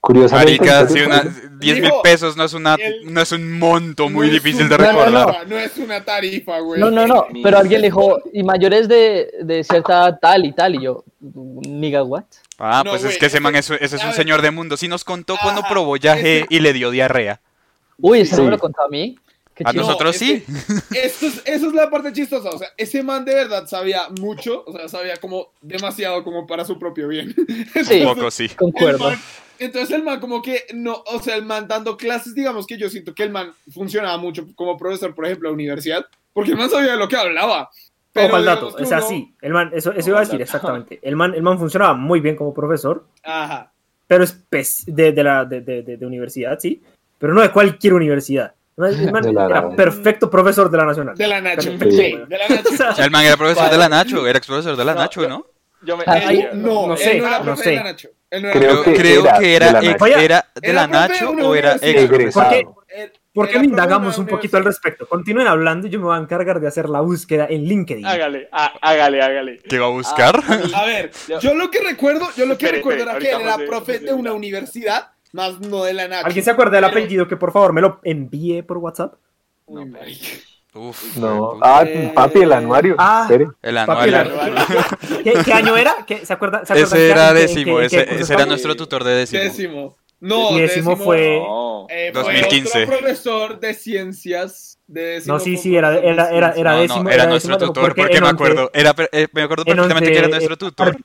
[0.00, 0.58] Curiosamente.
[0.64, 1.22] Marica, ¿en si una,
[1.58, 4.62] 10 mil Digo, pesos no es, una, el- no es un monto muy No difícil
[4.62, 4.98] un- de No, no, no.
[4.98, 5.26] recordar.
[5.26, 6.80] tarifa, No es una tarifa, güey.
[6.80, 10.76] No, no, no, pero alguien le dijo, y mayores de, de cierta tal y tal,
[10.76, 12.24] y yo, niga, what?
[12.58, 14.14] Ah, No, pues güey, es que ese man es, ese es un ver.
[14.16, 14.76] señor de mundo.
[14.76, 17.40] Sí nos contó cuando Ajá, probó yaje y le dio diarrea.
[18.00, 18.50] Uy, ¿eso no me Sí.
[18.52, 19.18] lo contó a mí?
[19.54, 19.82] Qué A chido.
[19.82, 20.44] nosotros sí.
[20.92, 22.48] que Esto es, eso es la parte chistosa.
[22.50, 24.62] O sea, ese man de verdad sabía mucho.
[24.64, 27.34] O sea, sabía como demasiado como para su propio bien.
[27.84, 28.02] Sí.
[28.02, 28.44] Un poco sí.
[28.44, 29.10] El Concuerdo.
[29.58, 32.88] Entonces el man como que no, o sea, el man dando clases, digamos que yo
[32.88, 36.56] siento que el man funcionaba mucho como profesor, por ejemplo, a la universidad, porque el
[36.56, 37.70] man sabía de lo que hablaba.
[38.14, 40.98] Ojo al dato, o sea, uno- sí, el man, eso, eso iba a decir exactamente.
[41.02, 43.70] El man, el man funcionaba muy bien como profesor, Ajá.
[44.08, 46.82] pero es de, de, la, de, de- de- de universidad, sí,
[47.18, 48.54] pero no de cualquier universidad.
[48.76, 51.16] El man- el man De la- era perfecto profesor de la Nacional.
[51.16, 51.70] De la Nacho.
[51.78, 51.96] Perfecto.
[51.96, 52.68] Sí, de la Nacho.
[52.90, 55.00] O sea, El man era profesor de la Nacho, era ex profesor de la No,
[55.00, 55.46] Nacho, ¿no?
[55.82, 56.04] Yo me.
[56.06, 57.70] Ah, No, no él sé, no no sé.
[57.70, 58.08] de la Nacho.
[58.30, 60.04] Él no Creo que creo era que de era, la Nacho.
[60.04, 62.34] Oye, era de la de Nacho o era ex
[63.32, 65.06] ¿Por qué no de indagamos un poquito al respecto?
[65.06, 68.04] Continúen hablando y yo me voy a encargar de hacer la búsqueda en LinkedIn.
[68.04, 69.58] Hágale, há- hágale, hágale.
[69.58, 70.42] ¿Qué va a buscar?
[70.74, 74.12] A ver, Yo- lo que recuerdo, yo lo que recuerdo era que era profe de
[74.12, 76.26] una universidad, más no de la Nacho.
[76.26, 79.14] ¿Alguien se acuerda del apellido que por favor me lo envíe por WhatsApp?
[79.68, 80.26] Marica.
[80.74, 81.58] Uf, No.
[81.62, 82.94] Ah, Eh, papi, el anuario.
[82.98, 83.26] ah.
[83.28, 83.48] Espere.
[83.62, 84.24] el Papi, la-
[85.24, 85.96] ¿Qué, qué año era?
[86.06, 86.64] ¿Qué- ¿Se acuerda?
[86.64, 89.42] ¿se acuerdan Ese era décimo, ese, ese era nuestro tutor de décimo.
[89.42, 89.96] Décimo.
[90.20, 91.86] No, Y décimo fue- No.
[91.88, 92.82] eh, fue 2015.
[92.84, 94.78] otro profesor de ciencias.
[94.86, 97.02] De décimo No, sí, fue sí, era, era, era, era No, décimo.
[97.04, 99.76] no, era décimo, nuestro tutor, porque, en me once- acuerdo, era, eh, me acuerdo en
[99.76, 100.96] perfectamente que era nuestro eh, tutor.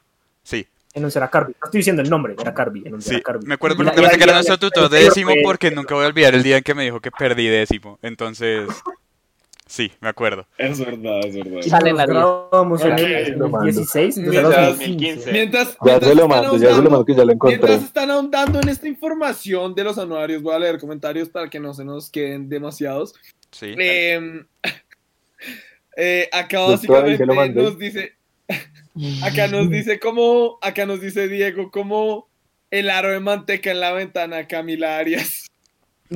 [0.43, 1.53] Sí, En once era Carby.
[1.59, 2.83] No estoy diciendo el nombre, era Carby.
[2.85, 3.45] En once sí, era Carby.
[3.47, 6.35] me acuerdo perfectamente que era nuestro tutor de décimo fue- porque nunca voy a olvidar
[6.35, 7.97] el día en que me dijo que perdí décimo.
[8.03, 8.67] Entonces,
[9.73, 10.45] sí, me acuerdo.
[10.57, 11.61] Es verdad, es verdad.
[11.61, 12.15] Sale en la diez.
[12.15, 12.99] graduamos en Ok.
[12.99, 13.65] el Lo mando.
[13.65, 15.31] 16, entonces Mientras- era 2015.
[15.31, 15.31] 2015.
[15.31, 17.57] Mientras, Ya mientras se lo mando, ya se lo mando que ya lo encontré.
[17.57, 21.59] Mientras están ahondando en esta información de los anuarios, voy a leer comentarios para que
[21.59, 23.13] no se nos queden demasiados.
[23.51, 23.73] Sí.
[23.77, 24.43] Eh,
[25.97, 28.13] eh, acá básicamente nos dice,
[29.23, 32.27] acá nos dice como, acá nos dice Diego como
[32.71, 35.42] el aro de manteca en la ventana, Camila Arias.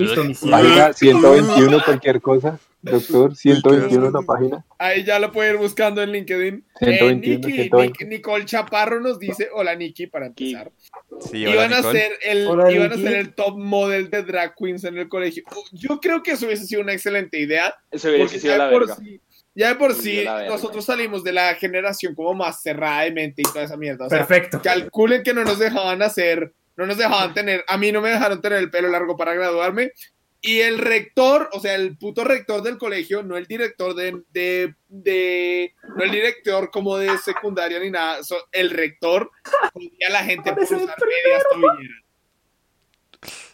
[0.06, 0.58] Listo, mi cielo.
[0.58, 2.60] Página 121, cualquier cosa.
[2.82, 4.66] Doctor, 121 la página.
[4.78, 6.64] Ahí ya lo pueden ir buscando en LinkedIn.
[6.80, 8.06] Eh, 121, Nikki- 120.
[8.06, 10.72] Nic- Nicole Chaparro nos dice, hola Nikki, para empezar.
[11.20, 14.54] Sí, hola, Iban a, ser el, Hola, iban a ser el top model de drag
[14.56, 15.44] queens en el colegio.
[15.74, 17.74] Yo creo que eso hubiese sido una excelente idea.
[17.92, 18.96] Eso Porque sido ya la de por verga.
[19.04, 19.22] sí,
[19.56, 23.52] ya de por sí nosotros salimos de la generación como más cerrada de mente y
[23.52, 24.06] toda esa mierda.
[24.06, 24.62] O sea, Perfecto.
[24.62, 28.40] calculen que no nos dejaban hacer, no nos dejaban tener, a mí no me dejaron
[28.42, 29.92] tener el pelo largo para graduarme.
[30.40, 34.76] Y el rector, o sea, el puto rector del colegio, no el director de, de,
[34.88, 39.32] de- no el director como de secundaria ni nada, so- el rector
[39.74, 42.04] jodía a la gente por usar medias tobilleras.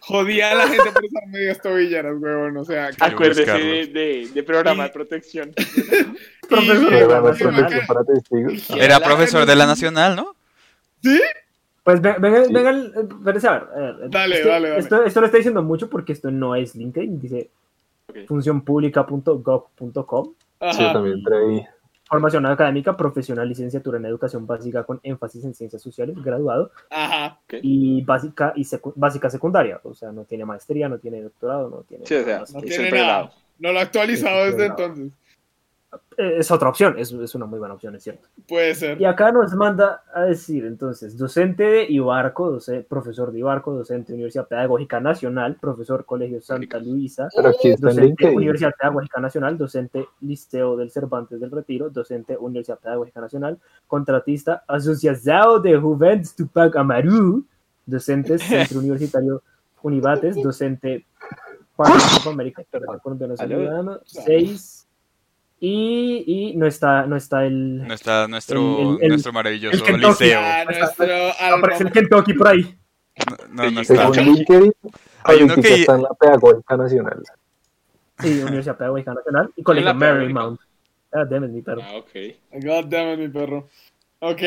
[0.01, 4.29] Jodía a la gente por usar medias tobilleras, huevón, o sea, que- Acuérdese de, de,
[4.33, 5.53] de programa Y- de protección.
[6.49, 7.55] Profesor Sí, de la sí, Nacional.
[7.55, 8.69] protección para testigos.
[8.71, 10.35] Era profesor de la Nacional, ¿no?
[11.83, 12.53] Pues ve- venga, Sí.
[12.53, 12.91] venga, a ver.
[13.45, 14.79] a ver, Dale, esto, dale, dale.
[14.79, 17.49] Esto, esto lo está diciendo mucho porque esto no es LinkedIn, dice
[18.09, 18.17] Ok.
[18.27, 20.33] funcionpublica.gov.com.
[20.71, 21.65] Sí, también traí.
[22.05, 27.39] Formación académica, profesional, licenciatura en educación básica con énfasis en ciencias sociales, graduado, Ajá.
[27.61, 29.79] y básica y secu- básica secundaria.
[29.83, 32.05] O sea, no tiene maestría, no tiene doctorado, no tiene.
[32.05, 33.31] Sí, o sea, No que- tiene siempre nada.
[33.59, 35.11] No lo ha actualizado Sí, desde entonces.
[36.17, 38.27] Es otra opción, es, es una muy buena opción, es cierto.
[38.47, 38.99] Puede ser.
[39.01, 44.07] Y acá nos manda a decir, entonces, docente de Ibarco, doce- profesor de Ibarco, docente
[44.11, 48.29] de Universidad Pedagógica Nacional, profesor Colegio Santa Luisa, Pero docente.
[48.35, 55.61] Universidad Pedagógica Nacional, docente Liceo del Cervantes del Retiro, docente Universidad Pedagógica Nacional, contratista Asociación
[55.61, 57.43] de Juventus Tupac Amaru,
[57.85, 59.41] docente Centro Universitario
[59.81, 61.05] Univates, docente
[61.75, 61.91] Pan
[62.27, 62.63] América,
[63.01, 64.72] colombiano ciudadano, seis,
[65.65, 67.87] y, y no está, no está el...
[67.87, 70.23] No está nuestro, El- el- nuestro el maravilloso Kentucky.
[70.25, 70.39] liceo.
[70.41, 71.05] A nuestro
[71.39, 72.77] Aparece el Kentucky por ahí.
[73.49, 74.09] No, no, no está.
[74.09, 74.73] LinkedIn,
[75.23, 77.23] Hay uno que- está en la Pedagógica Nacional.
[78.19, 79.93] Sí, Universidad Pedagógica Nacional y Colegio.
[79.93, 80.59] Marymount.
[81.13, 81.81] Ah, damn it, mi perro.
[81.81, 82.09] Ah, ok.
[82.61, 83.69] God damn it, mi perro.
[84.19, 84.41] Ok,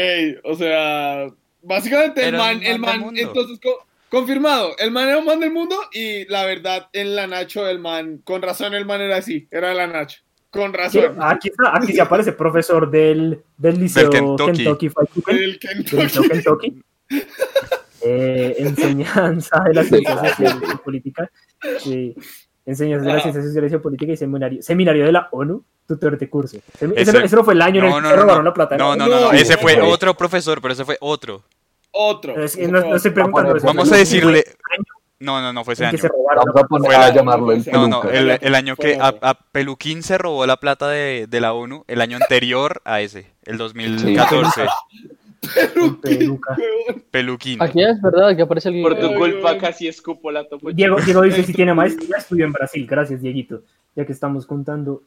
[0.44, 1.29] o sea,
[1.62, 3.20] básicamente el man, el man del man, mundo.
[3.22, 7.26] entonces co- confirmado, el man era un man del mundo y la verdad, en la
[7.26, 11.16] Nacho, el man, con razón el man era así, era la Nacho, con Sí, razón.
[11.20, 14.64] aquí está, aquí se aparece profesor del, del liceo Kentucky.
[14.64, 14.87] Kentucky,
[15.28, 16.28] El del liceo Kentucky.
[16.28, 16.82] Kentucky.
[18.02, 21.30] Eh, enseñanza de la ciencia social y política.
[21.80, 22.14] Sí.
[22.64, 23.20] Enseñas de las Ah.
[23.22, 26.56] ciencias sociales y geopolítica y seminario, seminario de la ONU, tutor de curso.
[26.56, 28.44] Ese, Ese- no, ese no fue el año en No, el no, que no, robaron
[28.44, 28.50] no.
[28.50, 28.76] la plata.
[28.76, 31.42] No, no, no, no, No, ese fue otro profesor, pero ese fue otro.
[31.92, 32.42] Otro.
[32.42, 33.56] Es que no, no estoy preguntando.
[33.62, 34.44] Vamos a decirle...
[35.18, 35.98] No, no, no fue ese que año.
[35.98, 38.55] se robaron Vamos la a poner Fue a la- llamarlo el No, no, el, el
[38.55, 42.83] año que a, Peluquín se robó la plata de, de la ONU, el año anterior
[42.85, 44.66] a ese, el 2014.
[45.40, 46.57] plata, peluca.
[47.11, 47.62] Peluquín.
[47.62, 48.83] Aquí es verdad, aquí aparece el.
[48.83, 50.70] Por tu culpa casi escupo la topo.
[50.72, 52.87] Diego, Diego dice si tiene maestría, estudió en Brasil.
[52.88, 53.62] Gracias, Dieguito.
[53.94, 55.02] Ya que estamos contando.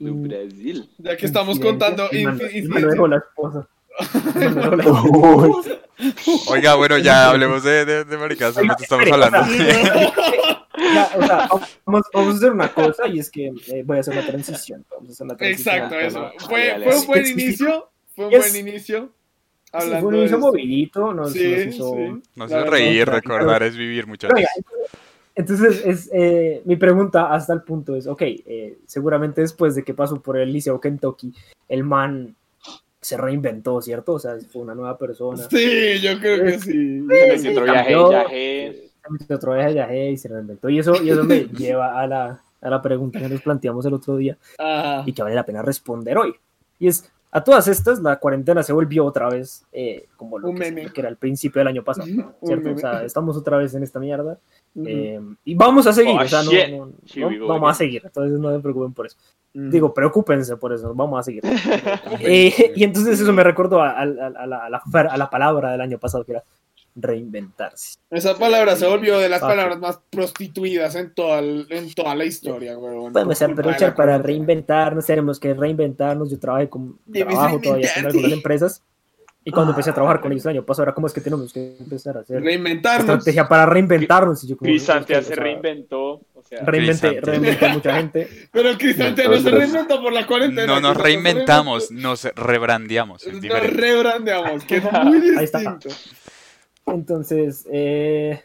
[0.00, 0.88] En Brasil.
[0.98, 3.66] Ya que estamos contando y Manu dejó la esposa.
[6.48, 9.38] Oiga, bueno, ya hablemos de, de, de maricadas, Oiga, ¿de qué estamos espere, o sea,
[9.38, 10.12] hablando?
[10.94, 11.48] Ya, o sea,
[11.84, 14.84] vamos, vamos a hacer una cosa y es que eh, voy a hacer una transición.
[14.90, 16.30] Vamos a hacer una transición Exacto, eso.
[16.48, 17.90] Fue, dale, fue un buen inicio.
[18.16, 19.10] Fue un Es- buen inicio.
[19.80, 20.38] Sí, fue un inicio esto.
[20.38, 21.94] movilito, nos, Sí, nos hizo...
[21.94, 22.22] sí.
[22.36, 24.34] Verdad, reír, recordar es vivir, muchachos.
[24.36, 24.48] Oiga,
[25.34, 29.94] Entonces, es, eh, mi pregunta hasta el punto es, ok, eh, seguramente después de que
[29.94, 31.32] pasó por el Liceo Kentucky,
[31.68, 32.34] el man
[33.12, 34.14] se reinventó, ¿cierto?
[34.14, 35.46] O sea, fue una nueva persona.
[35.50, 37.06] Sí, yo creo que sí.
[37.06, 38.90] Se metió otro viaje, viaje.
[39.28, 40.70] Otro viaje, viaje y se reinventó.
[40.70, 43.92] Y eso, y eso me lleva a la, a la pregunta que nos planteamos el
[43.92, 45.02] otro día Ajá.
[45.04, 46.34] y que vale la pena responder hoy.
[46.78, 50.64] Y es, a todas estas, la cuarentena se volvió otra vez eh, como lo que,
[50.92, 52.06] que era al principio del año pasado,
[52.44, 52.68] ¿cierto?
[52.74, 54.38] O sea, estamos otra vez en esta mierda.
[54.86, 56.92] Eh, y vamos a seguir, Oh, o sea, no, no- no-
[57.48, 59.16] vamos a seguir, entonces no se preocupen por eso.
[59.70, 61.42] Digo, preocúpense por eso, vamos a seguir.
[62.20, 64.06] Eh, y entonces eso me recordó a, a- a
[64.46, 66.44] la, a la a la palabra del año pasado que era
[66.94, 67.98] reinventarse.
[68.10, 72.14] Esa palabra se volvió de las Ah, palabras más prostituidas en toda, el- en toda
[72.14, 73.12] la historia, weón.
[73.12, 76.30] De aprovechar la para reinventarnos, tenemos que reinventarnos.
[76.30, 78.82] Yo trabajé con, trabajo todavía con algunas empresas
[79.44, 81.52] y cuando empecé a trabajar con ellos el año pasado, era como es que tenemos
[81.52, 83.08] que empezar a hacer Reinventarnos.
[83.08, 84.44] estrategia para reinventarnos.
[84.44, 86.20] Y yo como, o se reinventó.
[86.34, 88.28] O sea, Reinventé, reinventé mucha gente.
[88.52, 90.66] Pero Crisantea no se reinventó por la cuarentena.
[90.66, 93.26] No nos se reinventamos, nos rebrandeamos.
[93.26, 95.78] Nos rebrandeamos, que es muy Ahí está.
[96.86, 98.42] Entonces, eh,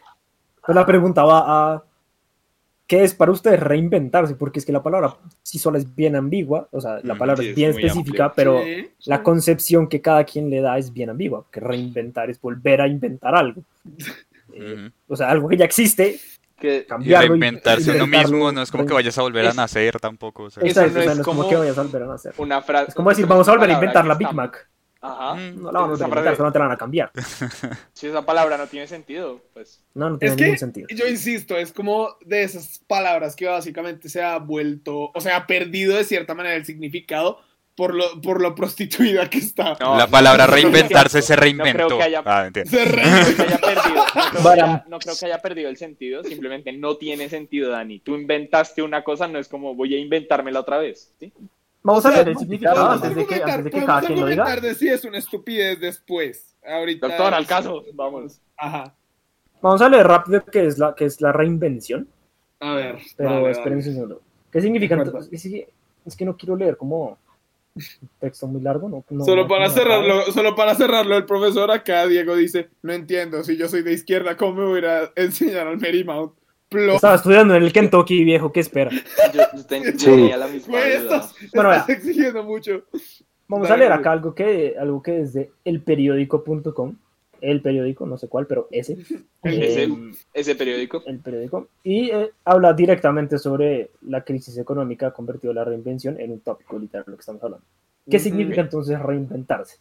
[0.66, 1.84] pues la pregunta va a
[2.86, 4.36] ¿qué es para ustedes reinventarse?
[4.36, 7.44] Porque es que la palabra sí sola es bien ambigua, o sea, la Mm, palabra
[7.44, 11.10] sí, es bien específica, pero Sí, la concepción que cada quien le da es bien
[11.10, 13.62] ambigua, que reinventar es volver a inventar algo.
[14.60, 14.90] Eh.
[15.08, 16.20] O sea, algo que ya existe,
[16.60, 17.26] que Y cambiarlo.
[17.36, 20.44] y- reinventarse uno mismo no es como que vayas a volver a nacer tampoco.
[20.44, 20.64] o sea.
[20.64, 22.04] Es- Exacto, Eso no o sea, es no es como como- que vayas a volver
[22.04, 22.34] a nacer.
[22.38, 22.86] una frase.
[22.90, 24.68] Es como decir, vamos a volver a inventar la Big está- Mac.
[25.14, 25.34] Ajá.
[25.36, 25.62] Mm.
[25.62, 27.12] No la vamos a solamente la van a cambiar.
[27.94, 29.84] Si esa palabra no tiene sentido, pues.
[29.94, 30.88] No, no tiene Es ningún que sentido.
[30.90, 35.48] yo insisto, es como de esas palabras que básicamente se ha vuelto, o sea, ha
[35.48, 37.40] perdido de cierta manera el significado
[37.76, 39.78] por lo, por lo prostituida que está.
[39.80, 41.98] No, La palabra reinventarse se no creo reinventó.
[41.98, 42.50] que haya- Ah.
[42.66, 44.70] Se re- no creo que haya perdido, no creo que Baram.
[44.72, 48.00] haya- no creo que haya perdido el sentido, simplemente no tiene sentido, Dani.
[48.00, 51.14] Tú inventaste una cosa, no es como voy a inventármela otra vez.
[51.20, 51.32] ¿sí?
[51.88, 54.44] Vamos a ver el significado antes de que, antes de que cada quien lo diga.
[54.44, 56.54] argumentar de si es una estupidez después.
[56.68, 57.08] Ahorita.
[57.08, 58.42] Doctor, al caso, vamos.
[58.58, 58.94] Ajá.
[59.62, 62.06] Vamos a leer rápido qué es la, qué es la reinvención.
[62.60, 62.98] A ver.
[63.16, 63.94] Pero dale, esperen un dale.
[63.94, 64.22] segundo.
[64.52, 65.02] ¿Qué significa?
[65.32, 65.70] Es que,
[66.06, 67.18] es que no quiero leer como
[67.76, 68.90] un texto muy largo.
[68.90, 72.70] No, no- Solo no- para no- cerrarlo, solo para cerrarlo, el profesor acá, Diego, dice,
[72.82, 76.34] no entiendo, si yo soy de izquierda, ¿cómo me voy a enseñar al Marymount?
[76.70, 78.52] Plo- Estaba estudiando en el Kentucky, viejo.
[78.52, 78.92] ¿Qué espera?
[79.34, 80.30] Yo, yo ten- yo Sí.
[80.38, 82.84] la misma estás, Bueno, estás exigiendo mucho.
[83.48, 86.96] Vamos Dale, a leer acá algo que, algo que es de elperiódico.com.
[87.40, 88.94] El periódico, no sé cuál, pero ese.
[89.44, 91.04] Ese- Eh, Ese periódico.
[91.06, 91.68] el periódico.
[91.84, 96.80] Y eh, habla directamente sobre la crisis económica, ha convertido la reinvención en un tópico
[96.80, 97.66] literal, lo que estamos hablando.
[98.10, 99.78] ¿Qué significa entonces reinventarse?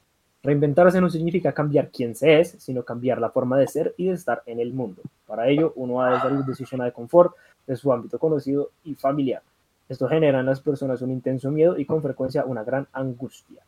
[0.46, 4.14] Reinventarse no significa cambiar quién se es, sino cambiar la forma de ser y de
[4.14, 5.02] estar en el mundo.
[5.26, 7.34] Para ello, uno ha de salir de su zona de confort,
[7.66, 9.42] de su ámbito conocido y familiar.
[9.88, 13.60] Esto genera en las personas un intenso miedo y con frecuencia una gran angustia.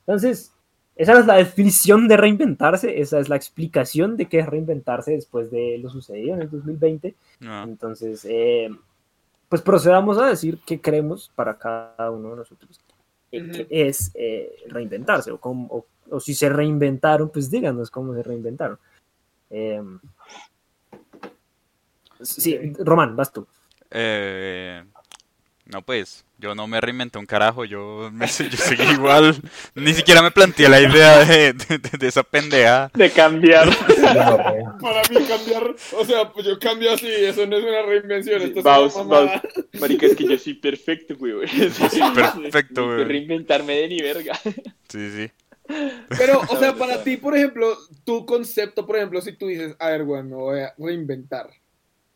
[0.00, 0.52] Entonces,
[0.96, 5.52] esa es la definición de reinventarse, esa es la explicación de qué es reinventarse después
[5.52, 7.14] de lo sucedido en el 2020.
[7.38, 7.62] No.
[7.62, 8.70] Entonces, eh,
[9.48, 12.80] pues procedamos a decir qué creemos para cada uno de nosotros
[13.36, 18.22] eh, es eh, reinventarse o, cómo- o- o si se reinventaron, pues díganos cómo se
[18.22, 18.78] reinventaron.
[19.50, 19.82] Eh,
[22.20, 23.46] sí, Román, vas tú.
[25.66, 29.34] No, pues, yo no me reinventé un carajo, yo, me, yo seguí igual.
[29.74, 32.90] Ni siquiera me planteé la idea de, de- de- de esa pendeja.
[32.94, 33.68] De cambiar.
[34.80, 38.58] Para mí cambiar, o sea, pues yo cambio así, eso no es una reinvención, esto
[38.58, 39.42] es Vamos, una mamada.
[39.80, 41.34] Marica, es que yo soy perfecto, güey.
[42.14, 43.04] perfecto, güey.
[43.04, 44.38] Reinventarme de ni verga.
[44.88, 45.30] Sí, sí.
[46.18, 47.74] Pero, o sea, para ti, por ejemplo,
[48.04, 51.48] tu concepto, por ejemplo, si tú dices, a ver, bueno, me voy a reinventar.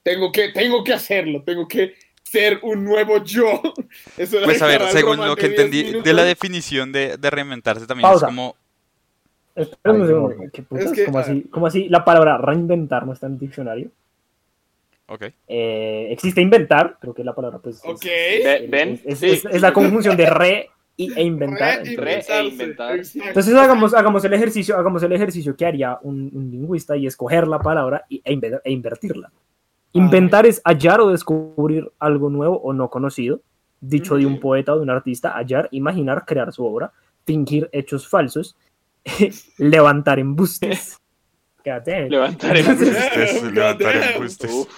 [0.02, 1.94] Tengo que, tengo que hacerlo, tengo que
[2.30, 3.60] ser un nuevo yo.
[4.16, 7.30] Eso era Pues a ver, según lo que 10 entendí de la definición de, de
[7.30, 8.26] reinventarse también Pausa.
[8.26, 8.56] es como...
[9.54, 10.50] Espera un.
[10.52, 10.86] ¿qué putas?
[10.86, 11.22] Es que, ¿Cómo, ah.
[11.22, 13.90] así, ¿Cómo así la palabra reinventar no está en el diccionario?
[15.08, 15.24] Ok.
[15.48, 17.76] Eh, existe inventar, creo que la palabra pues...
[17.76, 18.04] es- Ok.
[18.04, 19.26] Es, es- Sí.
[19.30, 21.78] es- es la conjunción de re y, e inventar.
[21.82, 23.00] Re- Entonces, Re- e inventar.
[23.26, 27.48] entonces hagamos, hagamos el ejercicio, hagamos el ejercicio que haría un, un lingüista y escoger
[27.48, 29.32] la palabra y, e, inve- e invertirla.
[29.92, 33.40] Inventar es hallar o descubrir algo nuevo o no conocido,
[33.80, 36.92] dicho de un poeta o de un artista, hallar, imaginar, crear su obra,
[37.24, 38.56] fingir hechos falsos,
[39.58, 40.96] levantar embustes.
[41.64, 42.08] Quédate.
[42.08, 44.68] Levantar Embustes, levantar embustes.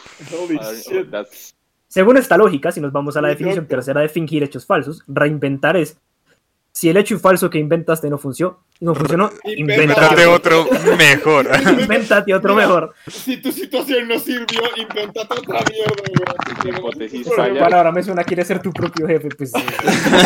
[0.58, 0.72] Ah,
[1.10, 1.54] that's-
[1.86, 5.76] Según esta lógica, si nos vamos a la definición tercera de fingir hechos falsos, reinventar
[5.76, 5.98] es
[6.72, 11.48] si el hecho falso que inventaste no funcionó, no funcionó, Invéntate otro, mejor.
[11.80, 12.94] invéntate otro mejor.
[13.06, 16.00] Si tu situación no sirvió, invéntate otra mierda.
[17.58, 19.58] Bueno, ahora me suena quiere ser tu propio jefe, pues eh,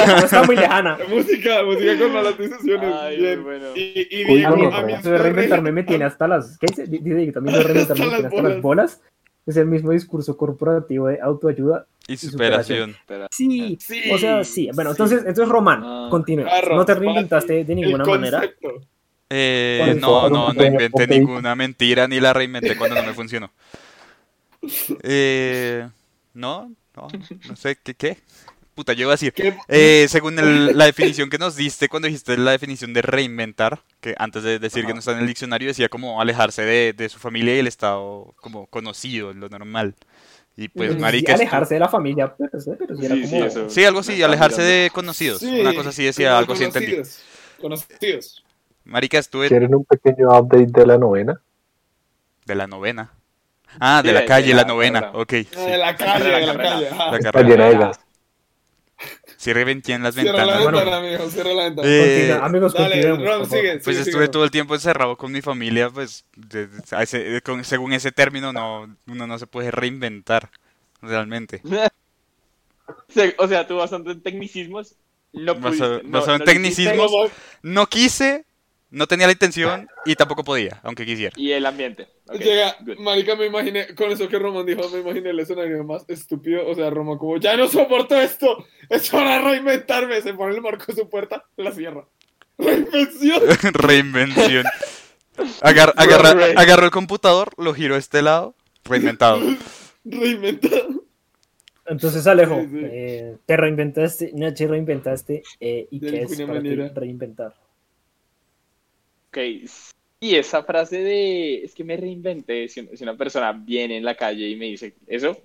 [0.07, 0.99] no está muy lejana.
[1.09, 2.95] Música, música con malas decisiones.
[2.95, 3.43] Ay, bien.
[3.43, 3.67] bueno.
[3.75, 6.59] Y, y Uy, digo, a mí reinventarme me tiene hasta las.
[6.59, 6.87] ¿Qué dice?
[6.87, 9.01] Dice que también lo de reinventarme me Hasta tiene hasta las bolas.
[9.47, 11.87] Es el mismo discurso corporativo de autoayuda.
[12.07, 12.95] Y superación.
[12.95, 13.29] superación.
[13.31, 14.71] Sí, Sí, o sea, sí.
[14.75, 14.95] Bueno, sí.
[14.95, 16.09] entonces, entonces Román, Ah.
[16.11, 16.47] continúa.
[16.49, 18.43] Carro, no te reinventaste de ninguna manera.
[19.31, 23.51] Eh, no, no, no inventé ninguna mentira ni la reinventé cuando no me funcionó.
[25.03, 25.87] Eh,
[26.35, 27.09] no, no,
[27.49, 28.17] no sé, ¿qué, qué?
[28.75, 29.33] Puta, yo iba a decir,
[29.69, 34.15] eh, según el- la definición que nos diste cuando dijiste la definición de reinventar, que
[34.19, 37.19] antes de decir que no está en el diccionario, decía como alejarse de, de su
[37.21, 39.95] familia y el estado como conocido, lo normal.
[40.57, 43.31] Y pues, Sí, marica, alejarse de la familia, pero, sí, pero sí era Sí, sí,
[43.33, 43.45] como.
[43.45, 43.71] eso.
[43.71, 45.39] Sí, algo así, alejarse de conocidos.
[45.41, 46.97] Sí, Una cosa así decía, algo así entendí.
[47.61, 48.45] conocidos.
[48.85, 51.41] Marica, estuve ¿Quieren un pequeño update de la novena?
[52.45, 53.11] de la novena.
[53.81, 55.11] Ah, de Sí, la de- calle, de la la novena.
[55.15, 56.89] Ok, de la calle, de la calle.
[56.91, 57.11] ajá.
[57.11, 57.49] La Está carrera.
[57.49, 58.01] llena de gas.
[59.45, 60.73] Cierre bien las Cierra la ventanas.
[60.73, 61.89] ventana, amigo, cierra la ventana.
[61.91, 63.73] Eh, Continúa, amigos, Dale, continuemos, Ron, sigue.
[63.73, 64.29] Pues sigue, estuve sigue.
[64.29, 68.11] todo el tiempo encerrado con mi familia, pues de- de- a ese- con- según ese
[68.11, 70.51] término no, uno no se puede reinventar
[71.03, 71.61] realmente.
[73.39, 74.95] O sea, tú basando en tecnicismos,
[75.33, 76.09] no Basado- pudiste.
[76.09, 77.31] no- basado en no hiciste, tecnicismos.
[77.63, 78.45] No quise,
[78.95, 81.35] no tenía la intención y tampoco podía, aunque quisiera.
[81.37, 82.09] Y el ambiente.
[82.39, 82.99] Llega, good.
[82.99, 86.75] marica, me imaginé, con eso que Roman dijo, me imaginé el escenario más estúpido, o
[86.75, 90.85] sea, Roman como, ya no soporto esto, es hora de reinventarme, se pone el marco
[90.87, 92.07] de su puerta, la cierra.
[92.57, 93.43] Reinvención.
[93.75, 94.65] Reinvención.
[95.61, 98.55] Agar- agarra- agarró el computador, lo giró a este lado,
[98.85, 99.41] reinventado.
[100.05, 101.03] Reinventado.
[101.87, 102.81] Entonces, Alejo, Sí, sí.
[102.83, 107.55] eh, te reinventaste, Nachi, reinventaste, eh, ¿y De qué es para ti reinventar?
[109.35, 109.39] Ok,
[110.21, 114.49] y esa frase de es que me reinventé, si, una persona viene en la calle
[114.49, 115.37] y me dice eso,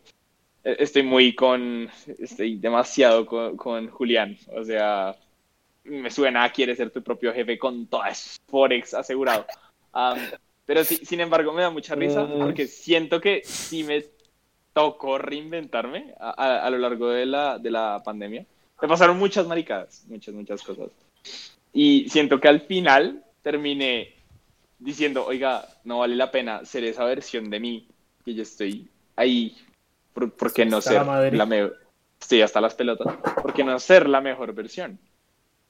[0.63, 5.15] eh, estoy muy con, estoy demasiado con, con Julián, o sea,
[5.85, 9.47] me suena a quiere ser tu propio jefe con todas Forex asegurado.
[9.91, 10.19] Am,
[10.67, 12.37] pero sí, sin embargo me da mucha risa Mm.
[12.39, 14.05] porque siento que sí me
[14.71, 18.45] tocó reinventarme a, a- a lo largo de la, de la pandemia.
[18.79, 20.91] Me pasaron muchas maricadas, muchas, muchas cosas.
[21.73, 24.15] Y siento que al final terminé
[24.79, 27.87] diciendo, oiga, no vale la pena ser esa versión de mí,
[28.23, 29.57] que yo estoy ahí,
[30.13, 31.77] ¿por, por qué no ser la la mejor?
[32.19, 34.99] Estoy hasta las pelotas, ¿por qué no ser la mejor versión?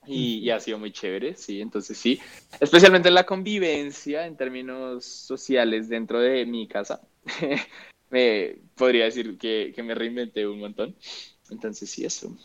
[0.07, 2.19] Y, y ha sido muy chévere, sí, entonces sí,
[2.59, 7.01] especialmente en la convivencia en términos sociales dentro de mi casa,
[8.09, 10.95] me podría decir que, que me reinventé un montón,
[11.51, 12.35] entonces sí, eso.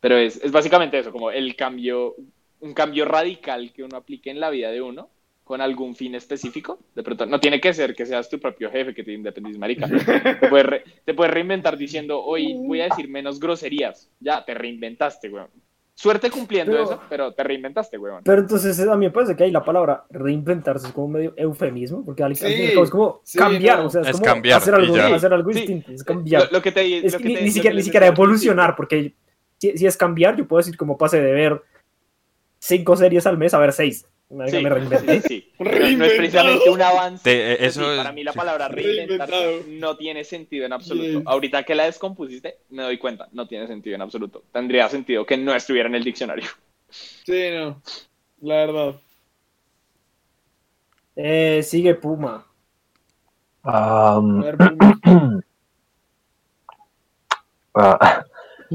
[0.00, 2.14] Pero es, es básicamente eso, como el cambio,
[2.64, 5.10] un cambio radical que uno aplique en la vida de uno
[5.44, 6.78] con algún fin específico.
[6.94, 9.86] De pronto, no tiene que ser que seas tu propio jefe, que te independices, marica.
[10.40, 14.10] Te puedes, re- te puedes reinventar diciendo, hoy voy a decir menos groserías.
[14.20, 15.48] Ya, te reinventaste, weón.
[15.96, 18.22] Suerte cumpliendo Pero- eso, pero te reinventaste, weón.
[18.24, 22.02] Pero entonces a mí me parece que ahí la palabra reinventarse es como medio eufemismo,
[22.04, 23.86] porque al, Sí, al es como sí, cambiar, no.
[23.86, 25.58] o sea, es, Es como cambiar, hacer algo, hacer algo Sí.
[25.58, 26.44] distinto, es cambiar.
[26.46, 29.12] Lo, lo que te, Es lo que ni, te- ni siquiera, ni siquiera evolucionar, porque
[29.58, 31.62] si, si es cambiar, yo puedo decir como pase de ver
[32.66, 34.06] cinco series al mes a ver seis.
[34.30, 35.20] Me, Sí, me reinventé.
[35.20, 35.52] sí, sí.
[35.58, 35.66] No,
[35.98, 37.22] no es precisamente un avance.
[37.30, 38.38] Te- eh, eso sí, es- para mí la sí.
[38.38, 39.28] palabra reinventar
[39.68, 41.22] no tiene sentido en absoluto.
[41.26, 44.42] Ahorita que la descompusiste, me doy cuenta, no tiene sentido en absoluto.
[44.52, 46.48] Tendría sentido que no estuviera en el diccionario.
[46.90, 47.82] Sí, no,
[48.40, 48.94] la verdad.
[51.16, 52.46] Eh, sigue Puma.
[53.62, 54.98] A Am, ver, Puma.
[57.74, 58.24] ah,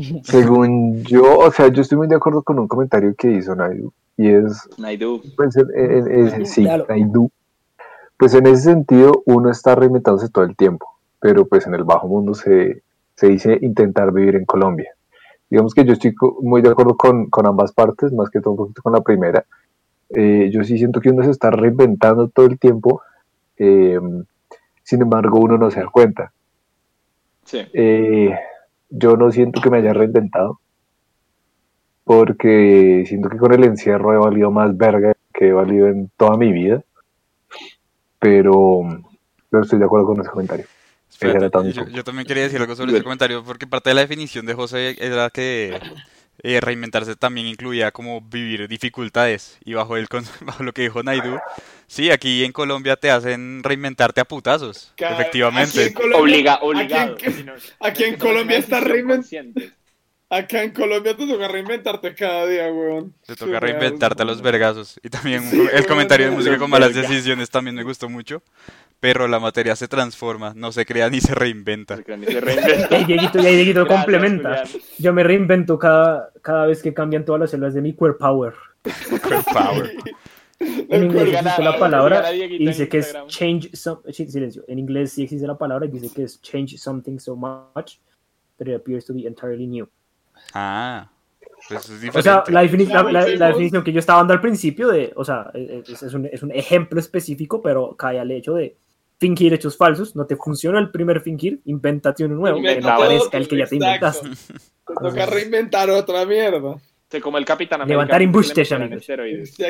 [0.24, 3.91] según yo, o sea, yo estoy muy de acuerdo con un comentario que hizo Naidu,
[4.18, 5.22] y es, Naidu.
[5.36, 6.64] pues, en- en- en- sí.
[6.88, 7.30] Naidu.
[8.18, 10.86] Pues en ese sentido, uno está reinventándose todo el tiempo,
[11.22, 12.82] pero pues en el bajo mundo se,
[13.16, 14.91] se dice intentar vivir en Colombia.
[15.50, 18.58] Digamos que yo estoy muy de acuerdo con, con ambas partes, más que todo un
[18.58, 19.45] poquito con la primera.
[20.10, 23.02] Eh, yo sí siento que uno se está reinventando todo el tiempo,
[23.58, 24.00] eh,
[24.84, 26.34] sin embargo uno no se da cuenta.
[27.45, 27.60] Sí.
[27.74, 28.36] Eh,
[28.90, 30.60] yo no siento que me haya reinventado,
[32.04, 36.38] porque siento que con el encierro he valido más verga que he valido en toda
[36.38, 36.84] mi vida,
[38.20, 38.82] pero,
[39.50, 40.66] pero estoy de acuerdo con ese comentario.
[41.22, 44.46] Mi yo, yo también quería decir algo sobre ese comentario, porque parte de la definición
[44.46, 45.78] de José era que
[46.44, 49.58] eh, reinventarse también incluía como vivir dificultades.
[49.64, 50.08] Y bajo, el,
[50.42, 51.38] bajo lo que dijo Naidu,
[51.88, 55.94] sí, aquí en Colombia te hacen reinventarte a putazos, Ca- aquí en efectivamente.
[55.94, 57.18] Colombia- Obliga, aquí en- obligado.
[57.80, 59.74] aquí en Colombia está reinvent-
[60.32, 63.16] Acá en Colombia te toca reinventarte cada día, weón.
[63.26, 65.00] Te toca Surreal, reinventarte a los vergazos.
[65.02, 67.10] Y también Sí, el weón, comentario de música con malas vergas.
[67.10, 68.44] decisiones también me gustó mucho.
[69.00, 71.95] Pero la materia se transforma, no se crea ni se reinventa.
[71.95, 72.04] Se
[72.41, 72.88] reinventa.
[72.91, 74.50] Y ahí Dieguito, y ahí Dieguito Gracias, complementa.
[74.66, 74.88] Julián.
[74.97, 78.54] Yo me reinvento cada, cada vez que cambian todas las células de mi core power.
[78.84, 79.93] Girl power.
[80.60, 84.66] En inglés existe la palabra y dice que es change some, sí, silencio.
[84.68, 88.00] En inglés sí existe la palabra y dice que es change something so much
[88.58, 89.88] that it appears to be entirely new.
[90.54, 91.10] Ah,
[91.70, 93.47] pues es O sea, la, defini- la- la- la Chicos.
[93.47, 96.52] definición que yo estaba dando al principio de, o sea, es, es un, es un
[96.52, 98.76] ejemplo específico, pero cae al hecho de
[99.20, 103.38] fingir hechos falsos, no te funciona el primer fingir, invéntate uno nuevo, que no parezca
[103.38, 104.26] el que ya te exacto.
[104.26, 104.53] inventaste.
[104.88, 106.78] Te toca reinventar otra mierda.
[107.09, 107.93] Se como el Capitán América.
[107.93, 109.07] Levantar embustes, amigos.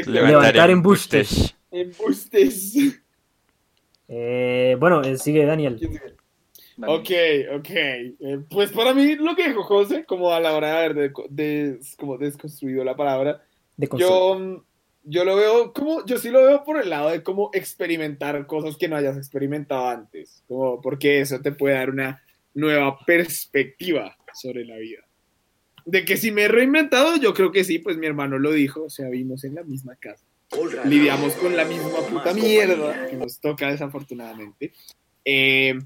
[0.07, 1.55] Levantar embustes.
[1.71, 2.75] Embustes.
[4.07, 5.79] Eh, bueno, eh, sigue Daniel.
[6.85, 7.09] Ok,
[7.57, 7.69] ok.
[7.69, 11.11] Eh, pues para mí lo que dijo José, como a la hora de haber de,
[11.29, 13.41] de- como desconstruido la palabra,
[13.77, 14.63] De yo, mm,
[15.09, 18.77] yo lo veo como, yo sí lo veo por el lado de cómo experimentar cosas
[18.77, 24.65] que no hayas experimentado antes, como porque eso te puede dar una nueva perspectiva sobre
[24.65, 24.99] la vida.
[25.85, 28.83] De que si me he reinventado, yo creo que sí, pues mi hermano lo dijo,
[28.83, 30.23] o sea, vimos en la misma casa.
[30.85, 34.73] Lidiamos con la misma puta mierda que nos toca desafortunadamente.
[35.25, 35.77] Eh,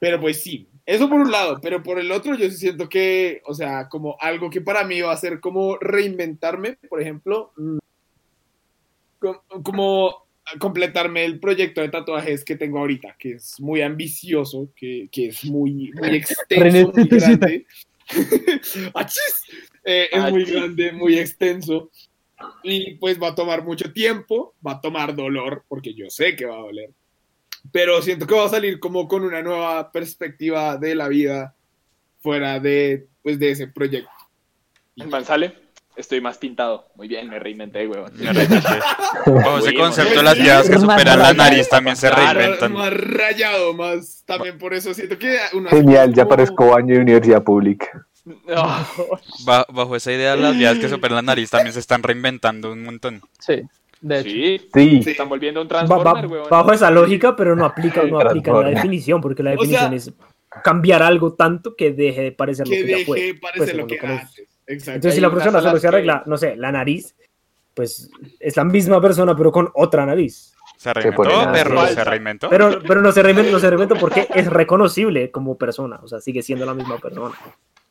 [0.00, 3.42] pero pues sí, eso por un lado, pero por el otro yo sí siento que,
[3.44, 7.52] o sea, como algo que para mí va a ser como reinventarme, por ejemplo,
[9.62, 10.26] como
[10.58, 15.44] completarme el proyecto de tatuajes que tengo ahorita, que es muy ambicioso, que, que es
[15.44, 17.66] muy, muy extenso, muy grande.
[18.94, 19.42] ¡Achis!
[19.84, 20.54] Eh, es muy Achis.
[20.54, 21.90] grande, muy extenso.
[22.62, 26.46] Y pues va a tomar mucho tiempo, va a tomar dolor, porque yo sé que
[26.46, 26.90] va a doler.
[27.70, 31.54] Pero siento que va a salir como con una nueva perspectiva de la vida
[32.20, 34.10] fuera de, pues, de ese proyecto.
[34.96, 35.54] El man sale,
[36.00, 36.88] estoy más pintado.
[36.96, 38.10] Muy bien, me reinventé, huevón.
[38.16, 38.68] Me reinventé.
[39.26, 42.72] Bajo ese Muy concepto, las vidas que superan la nariz también se reinventan.
[42.72, 45.38] Más rayado, más también por eso siento que
[45.70, 48.06] Genial, ya como- parezco año de universidad pública.
[49.44, 53.20] Bajo esa idea, las vidas que superan la nariz también se están reinventando un montón.
[53.38, 53.62] Sí,
[54.00, 54.28] de hecho.
[54.30, 56.48] Sí, Sí, se están volviendo un Ba- ba- transformer, huevón.
[56.50, 59.94] bajo esa lógica, pero no aplica, no aplica la definición, porque la O sea- definición
[59.94, 60.12] es
[60.62, 63.20] cambiar algo tanto que deje de parecer lo que que ya fue.
[63.20, 64.28] deje Pues, parecer lo que lo era conoces.
[64.38, 64.48] antes.
[64.72, 64.92] Exacto.
[64.96, 67.14] Entonces, si la persona solo se que- arregla, no sé, la nariz,
[67.74, 70.54] pues es la misma persona, pero con otra nariz.
[70.76, 72.04] Se reinventó, perro, se Falta.
[72.04, 72.48] reinventó.
[72.48, 76.00] Pero, pero no se reinventa, no se reinventa porque es reconocible como persona.
[76.02, 77.34] O sea, sigue siendo la misma persona.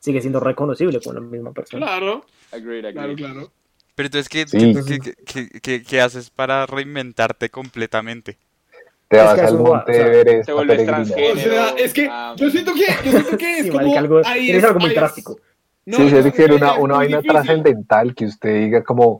[0.00, 1.86] Sigue siendo reconocible como la misma persona.
[1.86, 2.92] Claro, Agreed, agreed.
[2.94, 3.52] claro, claro.
[3.94, 4.74] Pero entonces, ¿qué, Sí.
[4.86, 8.38] qué- qué- qué- qué- qué haces para reinventarte completamente?
[9.08, 11.32] te Es vas que al eso va, monte o sea, te vuelves transgénero.
[11.34, 13.98] O sea, es que Ah, yo siento que, yo siento que es Sí, como marica,
[13.98, 15.38] algo, ahí es- algo muy ahí es- drástico.
[15.90, 19.18] No, sí, yo sí, quiere que una, es una vaina trascendental que usted diga como,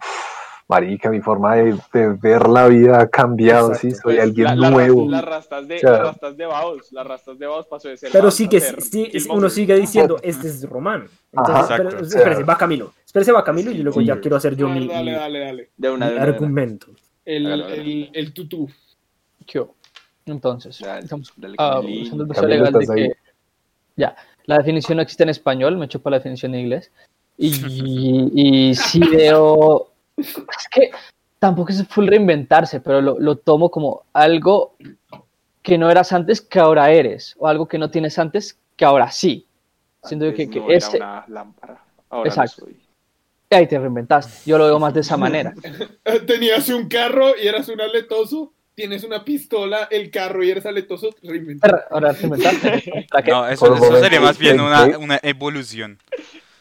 [0.68, 4.08] marica, mi forma de, de ver la vida ha cambiado, sí, Exacto.
[4.08, 5.08] soy Pues, alguien la- la- nuevo.
[5.10, 7.96] Las rastas de, O sea, las rastas de Baos, las rastas de Baos pasó de
[7.96, 8.10] ser.
[8.12, 11.06] Pero sí que sí, uno sigue diciendo, este es Román.
[11.32, 11.76] Entonces, Ajá.
[11.76, 12.04] Exacto.
[12.04, 12.92] espérese, va Camilo.
[13.04, 14.06] Espérese, va Camilo y luego Sí.
[14.06, 15.70] ya quiero hacer yo Dale, mi, dale, mi- dale, dale.
[15.76, 16.86] De una, mi de una, argumento.
[17.24, 18.68] El, el, el tutú.
[19.46, 19.74] ¿Qué hubo?
[20.26, 23.12] Entonces, Dale, estamos ah, usando el legal de que
[23.96, 24.14] ya,
[24.50, 26.90] la definición no existe en español, me echo para la definición en inglés.
[27.38, 27.50] Y,
[28.70, 30.36] y sí veo, es
[30.72, 30.90] que
[31.38, 34.74] tampoco es full reinventarse, pero lo, lo tomo como algo
[35.62, 39.08] que no eras antes que ahora eres, o algo que no tienes antes que ahora
[39.12, 39.46] sí.
[40.02, 41.84] Siento Antes que, que no era ese, una lámpara.
[42.08, 42.64] Ahora Exacto.
[42.64, 42.76] soy.
[43.50, 44.50] ahí te reinventaste.
[44.50, 45.54] Yo lo veo más de esa manera.
[46.26, 48.52] Tenías un carro y eras un aletoso.
[48.74, 51.10] Tienes una pistola, el carro y eres aletoso.
[51.22, 51.86] reinventa.
[51.90, 53.06] Ahora reinventaste.
[53.10, 53.30] ¿Para qué?
[53.30, 55.98] No, eso, eso momento sería más bien una, una evolución.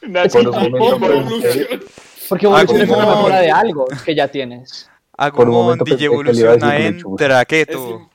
[0.02, 1.84] Por un momento pensé- Evolución.
[2.30, 4.90] Porque evolución es una mejora de algo que ya tienes.
[5.18, 6.98] Agumon, DJ evoluciona en.
[6.98, 7.90] Es, traqueto.
[7.90, 8.10] in-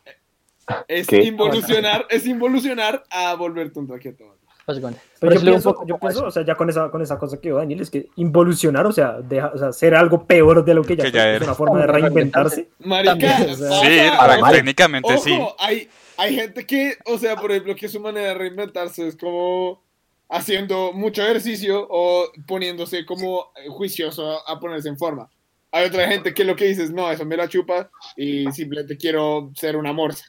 [0.88, 1.22] es ¿Qué?
[1.24, 4.33] involucionar, es involucionar a volverte un traqueto.
[4.66, 5.02] Básicamente.
[5.20, 7.36] Pero yo un pienso, poco yo pienso, o sea, ya con esa, con esa cosa
[7.40, 10.74] que dijo Daniel, es que involucionar, o sea, deja, o sea, ser algo peor de
[10.74, 11.46] lo que ya, Que ya es era.
[11.46, 12.68] una forma de reinventarse.
[12.80, 15.38] Marica, También, o sea, pasa, Sí, para técnicamente Ojo, sí.
[15.58, 19.82] hay, hay gente que, o sea, por ejemplo, que su manera de reinventarse es como
[20.28, 25.28] haciendo mucho ejercicio o poniéndose como juicioso a, ponerse en forma.
[25.70, 28.96] Hay otra gente que lo que dice es, no, eso me la chupa y simplemente
[28.96, 30.24] quiero ser una morsa.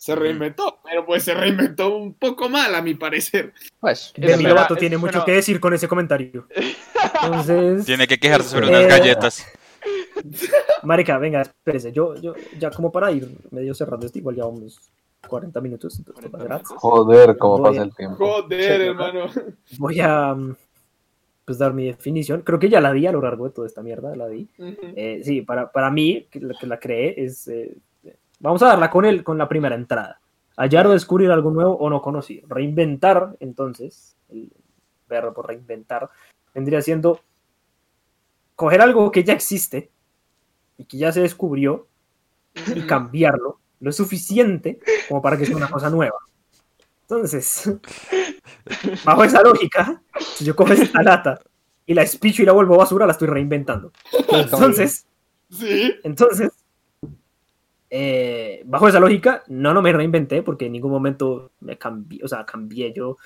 [0.00, 3.52] Se reinventó, pero pues se reinventó un poco mal, a mi parecer.
[3.78, 5.24] Pues, Demi Lovato tiene mucho bueno.
[5.26, 6.46] que decir con ese comentario.
[7.22, 9.46] Entonces, Tiene que quejarse sobre Eh, unas galletas.
[10.84, 11.92] Marica, venga, espérese.
[11.92, 14.90] Yo, yo, ya como para ir medio cerrando esto, igual llevamos
[15.28, 15.98] 40 minutos.
[15.98, 16.78] Entonces, 40 toca minutos.
[16.78, 18.16] Joder, cómo Voy pasa a- el tiempo.
[18.26, 19.26] Joder, hermano.
[19.76, 20.56] Voy a mm,
[21.44, 22.40] pues dar mi definición.
[22.40, 24.48] Creo que ya la di a lo largo de toda esta mierda, la di.
[24.58, 27.46] Eh, sí, para, para mí, que la, que la creé es...
[27.48, 27.76] eh,
[28.40, 30.20] vamos a darla con, el, con la primera entrada.
[30.56, 32.46] Hallar o descubrir algo nuevo o no conocido.
[32.48, 34.50] Reinventar, entonces, el
[35.08, 36.08] verbo por reinventar,
[36.54, 37.20] vendría siendo
[38.56, 39.90] coger algo que ya existe
[40.76, 41.86] y que ya se descubrió
[42.74, 46.18] y cambiarlo lo suficiente como para que sea una cosa nueva.
[47.02, 47.72] Entonces,
[49.04, 50.02] bajo esa lógica,
[50.34, 51.40] si yo cojo esta lata
[51.86, 53.92] y la espicho y la vuelvo basura, la estoy reinventando.
[54.28, 55.06] Entonces,
[55.50, 55.94] Sí.
[56.04, 56.50] entonces,
[57.90, 62.28] eh, bajo esa lógica, no, no me reinventé porque en ningún momento me cambié, o
[62.28, 63.16] sea, cambié yo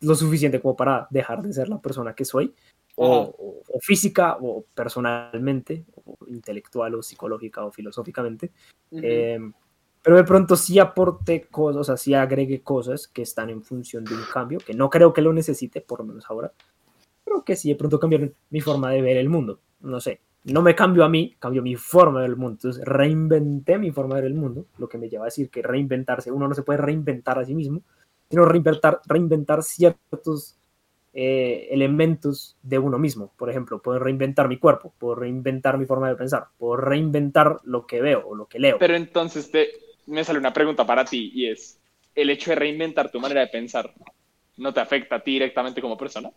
[0.00, 2.54] lo suficiente como para dejar de ser la persona que soy,
[2.96, 3.30] o, Ajá.
[3.38, 8.50] o- o física, o personalmente, o intelectual, o psicológica, o filosóficamente.
[8.92, 9.38] Eh,
[10.02, 14.04] pero de pronto sí aporté cosas, o sea, sí agregué cosas que están en función
[14.04, 16.52] de un cambio, que no creo que lo necesite, por lo menos ahora,
[17.24, 19.58] pero que sí de pronto cambiaron mi forma de ver el mundo.
[19.80, 22.52] No sé, no me cambió a mí, cambió mi forma de ver el mundo.
[22.54, 25.62] Entonces reinventé mi forma de ver el mundo, lo que me lleva a decir que
[25.62, 27.82] reinventarse, uno no se puede reinventar a sí mismo,
[28.30, 30.58] sino reinventar, reinventar ciertos
[31.12, 33.32] eh, elementos de uno mismo.
[33.36, 37.86] Por ejemplo, puedo reinventar mi cuerpo, puedo reinventar mi forma de pensar, puedo reinventar lo
[37.86, 38.78] que veo o lo que leo.
[38.78, 39.70] Pero entonces te,
[40.06, 41.78] me sale una pregunta para ti y es,
[42.14, 43.92] ¿el hecho de reinventar tu manera de pensar
[44.58, 46.30] no te afecta a ti directamente como persona?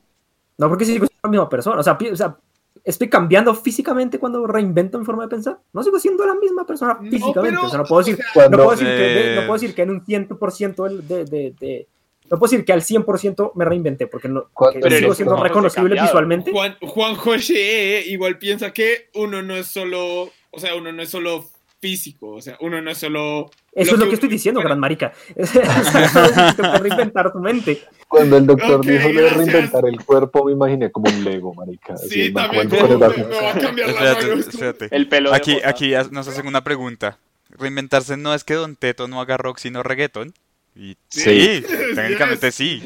[0.58, 1.80] No, porque sigo siendo la misma persona.
[1.80, 2.38] O sea, pi- o sea,
[2.84, 5.60] estoy cambiando físicamente cuando reinvento mi forma de pensar.
[5.74, 7.42] No sigo siendo la misma persona No, físicamente.
[7.58, 9.90] pero, o sea, no puedo decir, no puedo decir, que, no puedo decir que en
[9.90, 11.88] un 100% del- de, de, de-
[12.30, 15.90] No puedo decir que al 100% me reinventé, porque, no, porque Pero sigo siendo reconocible
[15.96, 16.08] cambiado.
[16.08, 16.52] visualmente.
[16.52, 21.10] Juan, Juan José igual piensa que uno no es solo, o sea, uno no es
[21.10, 21.46] solo
[21.82, 23.50] físico, o sea, uno no es solo...
[23.72, 25.14] Eso es lo que uno estoy diciendo, gran marica.
[25.40, 27.82] O sea, tengo que reinventar tu mente.
[28.10, 31.96] Cuando el doctor dijo lo de reinventar el cuerpo, me imaginé como un Lego, marica.
[31.96, 34.40] Sí, también me, va a cambiar la Espérate, mano.
[34.42, 34.88] espérate.
[34.92, 37.20] El pelo Aquí, aquí nos hacen una pregunta.
[37.52, 40.34] Reinventarse no es que Don Teto no haga rock sino reggaeton.
[40.76, 41.62] Y Sí.
[41.62, 42.82] sí, técnicamente sí.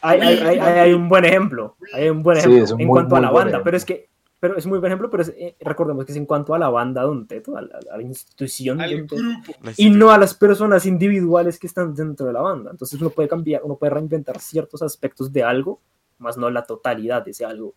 [0.00, 1.76] Hay, hay, hay, hay- hay un buen ejemplo.
[1.94, 3.62] Hay un buen ejemplo en muy, cuanto a la banda.
[3.62, 4.08] Pero es que,
[4.46, 6.68] pero es muy buen ejemplo, pero es, eh, recordemos que es en cuanto a la
[6.68, 9.70] banda Don Teto, a la, a la institución Al Teto, grupo.
[9.76, 12.70] Y no a las personas individuales que están dentro de la banda.
[12.70, 15.80] Entonces uno puede cambiar, uno puede reinventar ciertos aspectos de algo,
[16.18, 17.74] más no la totalidad de ese algo.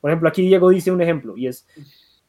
[0.00, 1.68] Por ejemplo, aquí Diego dice un ejemplo y es,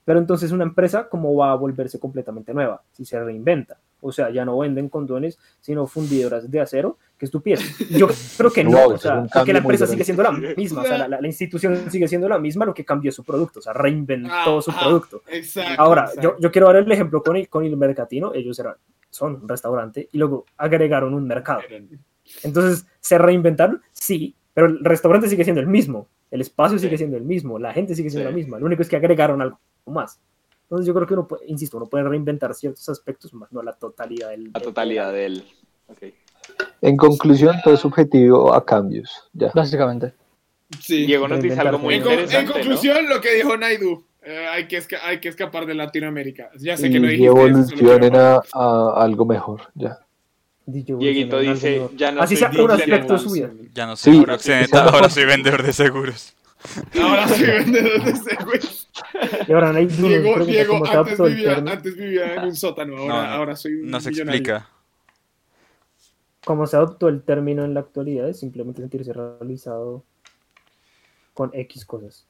[0.06, 3.80] pero entonces una empresa, ¿cómo va a volverse completamente nueva si se reinventa?
[4.06, 6.98] O sea, ya no venden condones, sino fundidoras de acero.
[7.18, 7.62] Qué estupidez.
[7.90, 10.82] Yo creo que no, No, o sea, es porque la empresa sigue siendo la misma,
[10.82, 13.24] o sea, la, la- la institución sigue siendo la misma, lo que cambió es su
[13.24, 15.22] producto, o sea, reinventó su Ajá, producto.
[15.32, 15.82] Exacto.
[15.82, 16.22] Ahora, exacto.
[16.22, 18.34] yo, yo quiero dar el ejemplo con el, con el Mercatino.
[18.34, 18.76] Ellos eran,
[19.10, 21.62] son un restaurante y luego agregaron un mercado.
[22.44, 23.82] Entonces, ¿se reinventaron?
[23.92, 26.08] Sí, pero el restaurante sigue siendo el mismo.
[26.32, 26.98] El espacio sigue Sí.
[27.00, 27.60] siendo el mismo.
[27.60, 28.32] La gente sigue siendo Sí.
[28.32, 28.60] la misma.
[28.60, 30.20] Lo único es que agregaron algo más.
[30.74, 33.74] Entonces, yo creo que uno, puede, insisto, uno puede reinventar ciertos aspectos, más no la
[33.74, 34.50] totalidad del.
[34.52, 35.44] La totalidad de él.
[35.88, 35.98] Ok.
[36.82, 39.30] En conclusión, todo es subjetivo a cambios.
[39.34, 39.52] Ya.
[39.54, 40.14] Básicamente.
[40.82, 41.06] Sí.
[41.06, 42.54] Diego nos dice algo muy En, con- en interesante, ¿no?
[42.54, 46.50] conclusión, lo que dijo Naidu, eh, hay, que hay que escapar de Latinoamérica.
[46.58, 47.48] Ya sé que no Y dijiste eso, solo
[47.94, 49.62] evolucionen a, a algo mejor.
[49.76, 50.00] Ya.
[50.66, 53.52] Dieguito en dice, ya no Así soy sea un aspecto de su vida.
[53.76, 54.22] Ya no soy Sí.
[54.24, 56.34] proxeneta, ahora soy vendedor de seguros.
[57.02, 58.60] Ahora soy vendedor de ese güey.
[59.48, 61.72] Y ahora Nate Dunes Diego, Diego cómo se antes, vivía, término.
[61.72, 64.70] antes vivía en un sótano, ahora, No, no, ahora soy un No se explica.
[66.46, 70.04] Cómo se adoptó el término en la actualidad es simplemente sentirse realizado
[71.34, 72.28] con X cosas.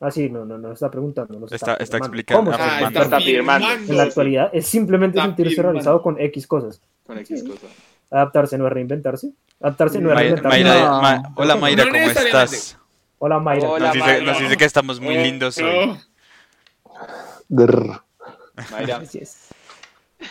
[0.00, 1.38] Ah, sí, no, no, no está preguntando.
[1.40, 3.66] no Está- está explicando, ¿Cómo se Ah, está Está afirmando.
[3.72, 6.82] En la actualidad es simplemente Está sentirse realizado con X cosas.
[7.06, 7.66] Con X cosa.
[8.10, 9.32] Adaptarse no es reinventarse.
[9.60, 10.62] Adaptarse no es reinventarse.
[10.64, 11.00] Mayra- No.
[11.02, 12.78] Ma- hola Mayra, No ¿cómo estás?
[13.24, 13.70] Hola Mayra.
[13.70, 14.24] Hola, Nos dice, Mayra.
[14.26, 15.96] nos dice que estamos muy lindos hoy.
[17.48, 18.96] Mayra.
[18.98, 19.48] Así es.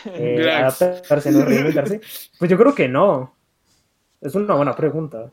[0.05, 0.81] Eh, Gracias.
[0.81, 2.01] adaptarse no es reinventarse.
[2.39, 3.35] Pues yo creo que no.
[4.21, 5.31] Es una buena pregunta.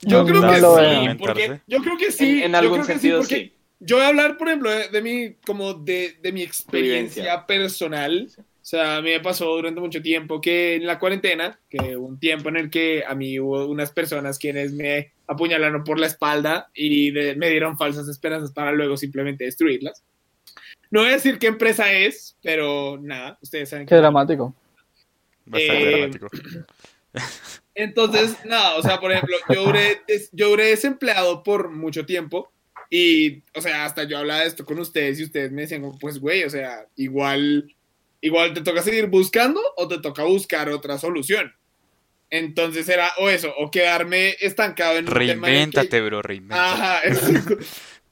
[0.00, 2.38] Yo No, creo no que sí, porque yo creo que sí.
[2.38, 3.52] En- en yo algún creo que sí, sentido, porque sí.
[3.80, 7.46] Yo voy a hablar, por ejemplo, de, de mi, como de, de mi experiencia Vivencia.
[7.46, 8.28] personal.
[8.38, 12.06] O sea, a mí me pasó durante mucho tiempo que en la cuarentena, que hubo
[12.06, 16.06] un tiempo en el que a mí hubo unas personas quienes me apuñalaron por la
[16.06, 20.02] espalda y de- me dieron falsas esperanzas para luego simplemente destruirlas.
[20.90, 24.54] No voy a decir qué empresa es, pero nada, ustedes saben Qué que dramático.
[25.44, 26.28] Bastante Eh, dramático.
[27.74, 32.50] Entonces, nada, o sea, por ejemplo, yo duré, des- yo duré desempleado por mucho tiempo
[32.88, 36.18] y, o sea, hasta yo hablaba de esto con ustedes y ustedes me decían, pues,
[36.18, 37.74] güey, o sea, igual,
[38.20, 41.52] igual te toca seguir buscando o te toca buscar otra solución.
[42.30, 46.60] Entonces era o eso, o quedarme estancado en el que- Reinvéntate, bro, reinvéntate.
[46.82, 47.56] Ajá, exacto.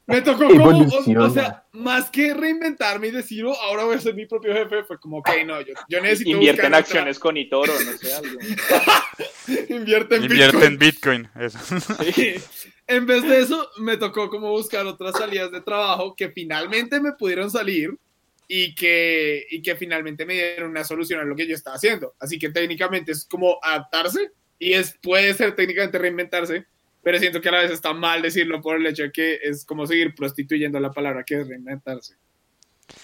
[0.06, 0.86] Me tocó como,
[1.24, 4.84] o, sea, más que reinventarme y decir, oh, ahora voy a ser mi propio jefe,
[4.84, 8.38] fue como, ok, no, yo, yo necesito Invierte en acciones con Itoro, no sé, algo.
[8.38, 9.04] otra-
[9.74, 10.72] invierte en Invierte Bitcoin.
[10.72, 11.28] en Bitcoin.
[11.40, 11.58] Eso.
[12.14, 12.34] Sí.
[12.86, 17.12] En vez de eso, me tocó como buscar otras salidas de trabajo que finalmente me
[17.12, 17.96] pudieron salir
[18.48, 22.14] y que, y que finalmente me dieron una solución a lo que yo estaba haciendo.
[22.18, 26.66] Así que técnicamente es como adaptarse y es, puede ser técnicamente reinventarse,
[27.02, 29.64] pero siento que a la vez está mal decirlo por el hecho de que es
[29.64, 32.14] como seguir prostituyendo la palabra que es reinventarse.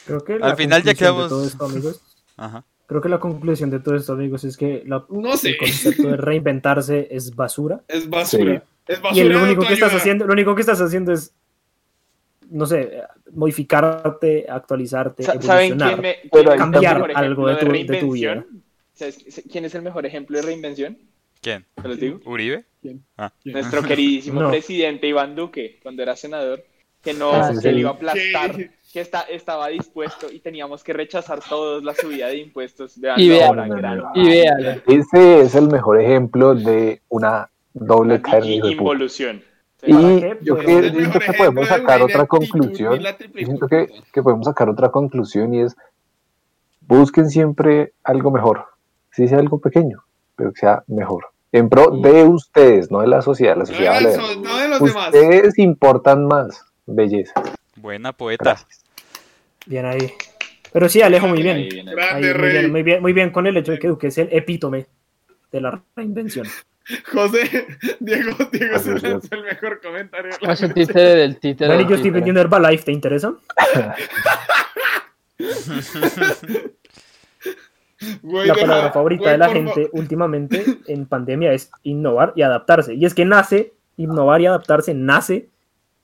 [0.06, 2.00] Creo que Al la final ya conclusión quedamos- de todo esto, amigos,
[2.36, 2.64] Ajá.
[2.86, 6.08] creo que la conclusión de todo esto, amigos, es que la- No sé, el concepto
[6.08, 7.82] de reinventarse es basura.
[7.88, 8.62] es basura.
[8.86, 11.32] Es basura Y de único que estás haciendo, lo único que estás haciendo es,
[12.50, 15.88] no sé, modificarte, actualizarte, Sa- ¿Saben evolucionar.
[15.88, 18.46] quién, me, quién es el cambiar mejor algo de ejemplo tu- de?
[18.92, 20.98] ¿Sabes quién es el mejor ejemplo de reinvención?
[21.40, 21.64] ¿Quién?
[21.80, 22.20] ¿Te los digo?
[22.26, 22.64] ¿Uribe?
[22.82, 23.02] ¿Quién?
[23.16, 23.32] Ah.
[23.44, 24.50] Nuestro queridísimo No.
[24.50, 26.62] presidente Iván Duque, cuando era senador,
[27.02, 27.70] que no Ah, sí.
[27.72, 28.70] le iba a aplastar, ¿Qué?
[28.92, 33.00] que está, estaba dispuesto y teníamos que rechazar todos la subida de impuestos.
[33.00, 34.82] Vean Y vea- ahora, gran- Y véale.
[34.86, 38.72] Ese es el mejor ejemplo de una doble de de puta.
[38.72, 39.42] involución.
[39.82, 39.92] Y
[40.42, 43.00] yo Pues, que- siento que podemos de sacar otra conclusión.
[43.34, 45.76] siento que, que podemos sacar otra conclusión y es
[46.86, 48.64] busquen siempre algo mejor,
[49.12, 50.02] si sea algo pequeño,
[50.36, 51.26] pero que sea mejor.
[51.52, 54.22] En pro de ustedes, no de la sociedad, la No sociedad de verga.
[54.42, 55.06] no de los demás.
[55.14, 57.32] Ustedes importan más, belleza.
[57.76, 58.44] Buena poeta.
[58.44, 58.84] Gracias.
[59.66, 60.12] Bien ahí.
[60.72, 61.56] Pero sí, Alejo, muy bien.
[61.56, 61.90] Ahí viene.
[61.90, 62.52] Ahí, Grande muy, rey.
[62.52, 64.86] bien muy bien, muy bien con el hecho de que Duque es el epítome
[65.50, 66.46] de la reinvención.
[67.12, 67.66] José,
[68.00, 70.30] Diego, Diego se lanzó el mejor comentario.
[70.32, 70.86] de la Hace noche.
[70.86, 71.76] títere del títere.
[71.76, 73.34] Del yo estoy vendiendo Herbalife, ¿te interesa?
[78.22, 82.94] Güey, La palabra favorita güey, de la gente últimamente en pandemia es innovar y adaptarse.
[82.94, 85.50] Y es que nace, innovar y adaptarse, nace.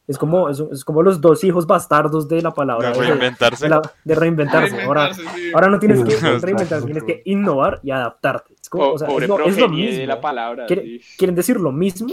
[0.07, 2.91] Es como, es, es como los dos hijos bastardos de la palabra.
[2.93, 3.65] De reinventarse.
[3.65, 4.83] de, la- de reinventarse.
[4.83, 5.23] Ahora, sí.
[5.55, 8.55] ahora no tienes que reinventarse, tienes que innovar y adaptarte.
[8.67, 9.97] Es, como, o sea, pobre es, lo, es lo mismo.
[10.01, 10.67] de la palabra.
[10.67, 11.01] Quiere- sí.
[11.17, 12.13] Quieren decir lo mismo,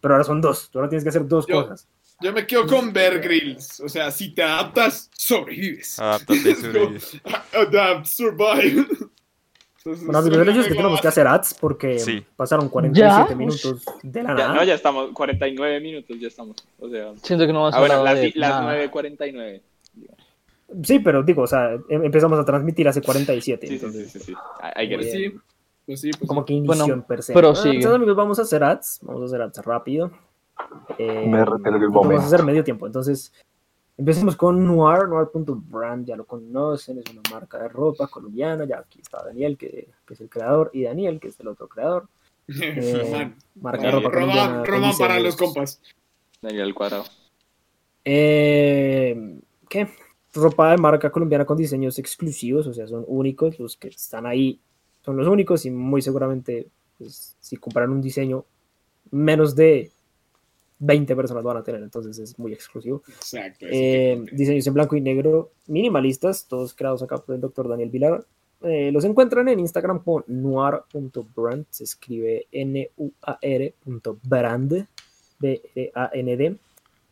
[0.00, 0.68] pero ahora son dos.
[0.70, 1.86] Tú ahora tienes que hacer dos Yo- cosas.
[2.20, 3.78] Yo me quedo con Bear Grylls.
[3.80, 5.98] O sea, si te adaptas, sobrevives.
[5.98, 6.00] Y
[6.42, 7.20] como, sobrevives.
[7.52, 8.86] Adapt, survive.
[9.78, 12.24] Entonces, Bueno, amigos, el hecho es que tenemos que hacer ads porque Sí.
[12.36, 13.36] pasaron 47 ¿Ya?
[13.36, 14.54] minutos de la Ya, nada.
[14.54, 16.56] no, ya estamos, 49 minutos ya estamos.
[16.80, 18.74] O sea, Siento que no vamos a ah, hablar las, de las nada.
[18.84, 19.60] 9.49.
[20.82, 23.66] Sí, pero digo, o sea, em- empezamos a transmitir hace 47.
[23.66, 24.32] Sí, sí, sí, entonces, sí, sí.
[24.32, 25.00] I- I get
[25.86, 26.46] Pues sí, pues sí, pues como sí.
[26.46, 27.32] que inició Bueno, en per se.
[27.34, 27.76] pero Ah, sigue.
[27.76, 29.00] entonces, amigos, vamos a hacer ads.
[29.02, 30.10] Vamos a hacer ads rápido.
[30.98, 32.86] Eh, Me retiro el vamos a hacer medio tiempo.
[32.86, 33.32] Entonces,
[33.98, 35.08] empecemos con Noir.
[35.08, 38.64] Noir.brand, ya lo conocen, es una marca de ropa colombiana.
[38.64, 41.68] Ya aquí está Daniel, que, que es el creador, y Daniel, que es el otro
[41.68, 42.08] creador.
[42.46, 43.36] Eh, Román.
[43.54, 44.64] marca de ropa Román, colombiana.
[44.64, 45.80] Román para los compas.
[46.42, 47.04] Daniel cuadrado.
[48.04, 49.88] Eh, ¿Qué?
[50.34, 54.60] Ropa de marca colombiana con diseños exclusivos, o sea, son únicos, los que están ahí
[55.04, 58.44] son los únicos y muy seguramente, pues, si compran un diseño,
[59.10, 59.90] menos de
[60.78, 63.02] 20 personas van a tener, entonces es muy exclusivo.
[63.08, 63.66] Exacto.
[63.70, 68.26] Eh, diseños en blanco y negro minimalistas, todos creados acá por el doctor Daniel Vilar.
[68.62, 73.26] Eh, los encuentran en Instagram con noir.brand, se escribe N-U-A-R.brand,
[75.38, 76.56] B-R-A-N-D.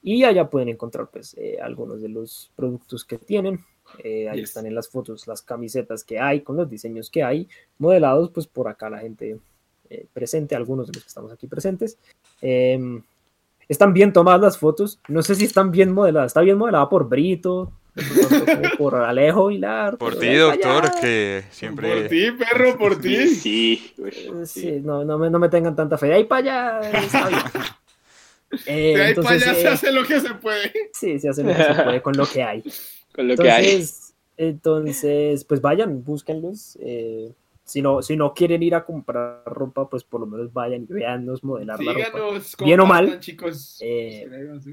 [0.05, 3.61] Y allá pueden encontrar pues eh, algunos de los productos que tienen.
[4.03, 4.51] Eh, ahí Yes.
[4.51, 8.47] están en las fotos las camisetas que hay, con los diseños que hay, modelados pues
[8.47, 9.39] por acá la gente
[9.91, 11.99] eh, presente, algunos de los que estamos aquí presentes.
[12.41, 13.03] Em,
[13.69, 14.99] están bien tomadas las fotos.
[15.09, 16.29] No sé si están bien modeladas.
[16.29, 17.73] Está bien modelada por Brito,
[18.79, 19.99] por Alejo Hilar.
[19.99, 21.01] Por ti, doctor, allá.
[21.01, 22.09] que Por siempre...
[22.09, 23.29] ti, perro, por ti.
[23.29, 24.13] Sí, Eh,
[24.47, 24.61] sí.
[24.61, 26.07] Sí, no, no, me, no me tengan tanta fe.
[26.07, 27.41] De ahí para allá está bien.
[28.67, 30.73] Eh, De ahí para entonces, allá se hace lo que se puede.
[30.93, 32.63] sí, se hace lo que se puede con lo que hay.
[33.15, 33.65] Con lo que hay.
[33.67, 36.79] Entonces, entonces pues vayan, búsquenlos.
[36.81, 37.33] eh,
[37.65, 40.93] si no, si no quieren ir a comprar ropa, pues por lo menos vayan y
[40.93, 42.19] veannos modelar la ropa.
[42.65, 43.79] Bien o mal, chicos.
[43.81, 44.27] eh,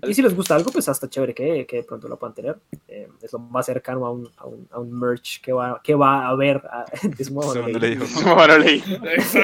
[0.10, 2.58] Y si les gusta algo, pues hasta chévere que, que de pronto lo puedan tener.
[2.88, 5.94] Eh, es lo más cercano a un, a un, a un merch que va, que
[5.96, 6.86] va a haber a-
[7.16, 7.24] de.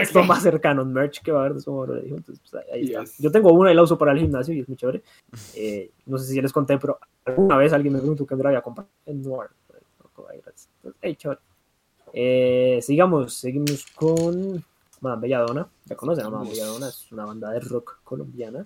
[0.02, 2.02] Es lo más cercano a un merch que va a haber de su modo, le
[2.02, 2.16] dijo.
[2.18, 3.02] Entonces, pues, ahí está.
[3.02, 3.18] Yes.
[3.20, 5.04] Yo tengo una y la uso para el gimnasio y es muy chévere.
[5.56, 8.44] Eh, no sé si ya les conté, pero alguna vez alguien me preguntó que me
[8.44, 9.50] la había comprado en Noir.
[10.34, 10.70] Entonces,
[11.02, 11.40] hey, chévere.
[12.14, 14.64] Eh, sigamos, seguimos con
[15.02, 15.68] Madame Belladonna.
[15.86, 18.66] Ya conocen a Madame Belladonna, es una banda de rock colombiana.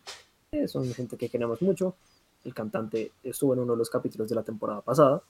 [0.51, 1.95] Eh, son gente que queremos mucho.
[2.43, 5.21] El cantante estuvo en uno de los capítulos de la temporada pasada.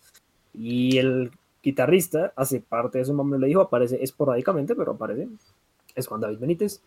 [0.53, 1.31] Y el
[1.61, 5.27] guitarrista hace parte de su mamá le dijo, aparece esporádicamente, pero aparece.
[5.95, 6.81] Es Juan David Benítez.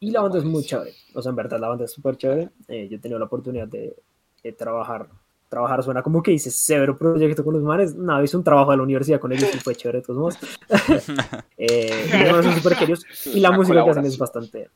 [0.00, 0.94] Y la banda es muy chévere.
[1.14, 2.50] O sea, en verdad, la banda es súper chévere.
[2.68, 3.96] Eh, yo he tenido la oportunidad de,
[4.42, 5.08] de trabajar.
[5.50, 7.94] Trabajar suena como que hice severo proyecto con los manes.
[7.94, 10.38] No, hice un trabajo de la universidad con ellos y fue chévere de todos modos.
[11.58, 13.04] eh, son súper queridos.
[13.26, 14.70] Y la música que hacen es bastante.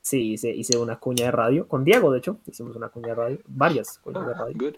[0.00, 1.66] Sí, hice, hice una cuña de radio.
[1.66, 3.38] Con Diego, de hecho, hicimos una cuña de radio.
[3.48, 4.56] Varias cuñas de radio.
[4.56, 4.74] Good.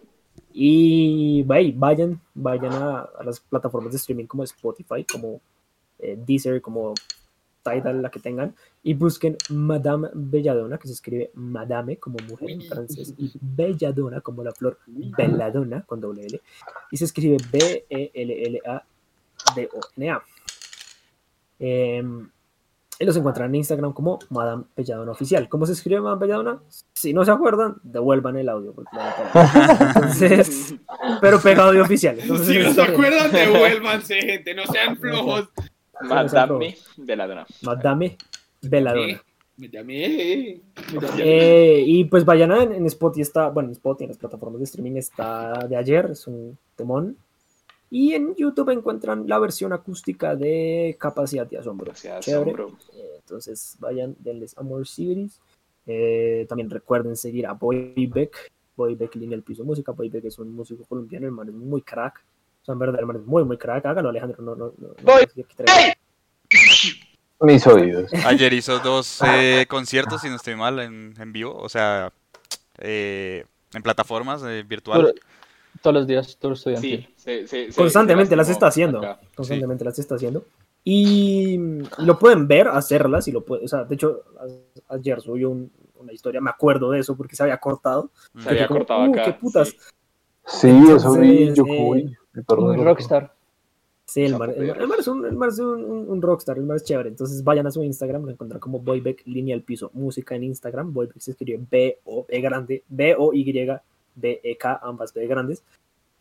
[0.55, 5.43] Y vay, vayan, vayan a, a las plataformas de streaming como Spotify, como
[5.99, 6.95] eh, Deezer, como
[7.69, 12.63] Tidal, la que tengan, y busquen Madame Belladonna, que se escribe Madame como mujer en
[12.63, 16.41] francés, y Belladonna como la flor Belladonna con doble L,
[16.91, 18.83] y se escribe B-E-L-L-A-D-O-N-A.
[21.61, 22.29] Em,
[23.01, 25.49] y los encuentran en Instagram como Madame Belladonna Oficial.
[25.49, 26.59] ¿Cómo se escribe Madame Belladonna?
[26.93, 28.73] Si no se acuerdan, devuelvan el audio.
[28.73, 28.91] porque.
[29.95, 30.75] Entonces,
[31.21, 32.19] pero pegado de oficial.
[32.19, 34.53] Entonces, Si no se acuerdan, devuélvanse, gente.
[34.55, 35.49] No sean flojos.
[36.03, 37.47] Madame de la dona.
[37.63, 38.17] Madame
[38.63, 39.23] Belladonna.
[39.57, 40.61] Me llamé.
[40.93, 41.21] Me llamé.
[41.25, 44.65] Eh, y pues vayan a- en Spotify está, bueno, en Spotify, en las plataformas de
[44.65, 47.17] streaming está de ayer, es un temón.
[47.91, 51.87] Y en YouTube encuentran la versión acústica de Capacidad de Asombro.
[51.87, 52.51] Gracias, Chévere.
[52.51, 52.69] hombro.
[52.95, 55.41] Eh, entonces vayan, denles Amor Series.
[55.87, 59.93] Eh, también recuerden seguir a Boybeck, Boybeck Línea El Piso Música.
[59.93, 62.23] Boybeck es un músico colombiano, el man es muy crack.
[62.69, 63.87] El man es muy, muy crack.
[63.87, 64.43] Hágalo, Alejandro.
[64.43, 65.45] No, no, no, Boy- no.
[67.47, 68.11] Mis oídos.
[68.27, 72.13] Ayer hizo dos eh, conciertos, si no estoy mal, en, en vivo, o sea,
[72.79, 75.15] eh, en plataformas eh, virtuales.
[75.81, 77.09] Todos los días, todo estudiantil.
[77.17, 78.99] Sí, se- se- Constantemente las está haciendo.
[78.99, 79.21] acá.
[79.37, 80.45] Constantemente las está haciendo.
[80.83, 81.55] Y,
[81.99, 83.29] y lo pueden ver, hacerlas.
[83.29, 84.25] Y lo puede, o sea, de hecho,
[84.89, 88.11] a- ayer subió un- una historia, me acuerdo de eso porque se había cortado.
[88.43, 89.25] Se había Como, cortado "Uh, acá.
[89.27, 89.77] qué putas".
[90.47, 91.55] Sí, eso vi.
[91.55, 92.17] Yo Entonces, eh,
[92.73, 93.33] el no- rockstar.
[94.07, 96.57] Sí, el mar, el, mar- el es, un, el mar es un, un- un rockstar,
[96.57, 97.11] el mar es chévere.
[97.11, 100.95] Entonces vayan a su Instagram, lo encuentran como Boybeck Línea al Piso, música en Instagram.
[100.95, 105.63] Boybeck se escribe B-O-E grande, B-O-Y-B-E-K, ambas B grandes.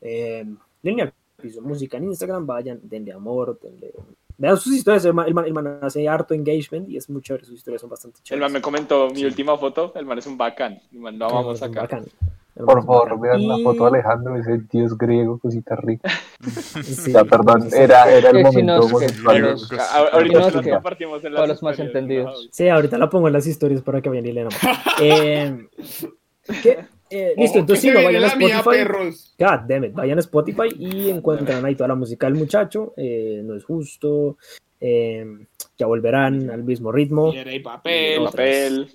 [0.01, 0.45] Eh,
[0.83, 3.93] línea al Piso, música en Instagram, vayan, denle amor, denle...
[4.39, 7.21] Vean sus historias, el man, el man- el man hace harto engagement y es muy
[7.23, 8.41] chévere, sus historias son bastante El chéveres.
[8.45, 10.79] man me comentó mi última foto, el man es un bacán.
[10.91, 11.81] El man lo El vamos un acá.
[11.81, 16.09] bacán, el Por favor, vean la Y- foto de Alejandro, ese dios griego, cosita rica.
[16.83, 18.87] sí, Ya, perdón, era, era el momento
[19.25, 19.39] para
[21.47, 22.49] los más historias, entendidos.
[22.51, 24.49] Sí, ahorita la pongo en las historias para que vayan y lean.
[25.01, 25.67] Eh,
[26.63, 26.79] ¿qué?
[27.09, 28.77] Eh, listo, Ojo, entonces sí, vayan a la mía, Spotify.
[28.83, 29.35] perros.
[29.39, 32.93] God damn it, vayan a Spotify y encuentran ahí toda la música del muchacho.
[32.97, 34.37] eh, no es justo.
[34.79, 35.25] eh,
[35.77, 37.31] ya volverán al mismo ritmo.
[37.33, 38.23] Y El papel.
[38.25, 38.89] papel.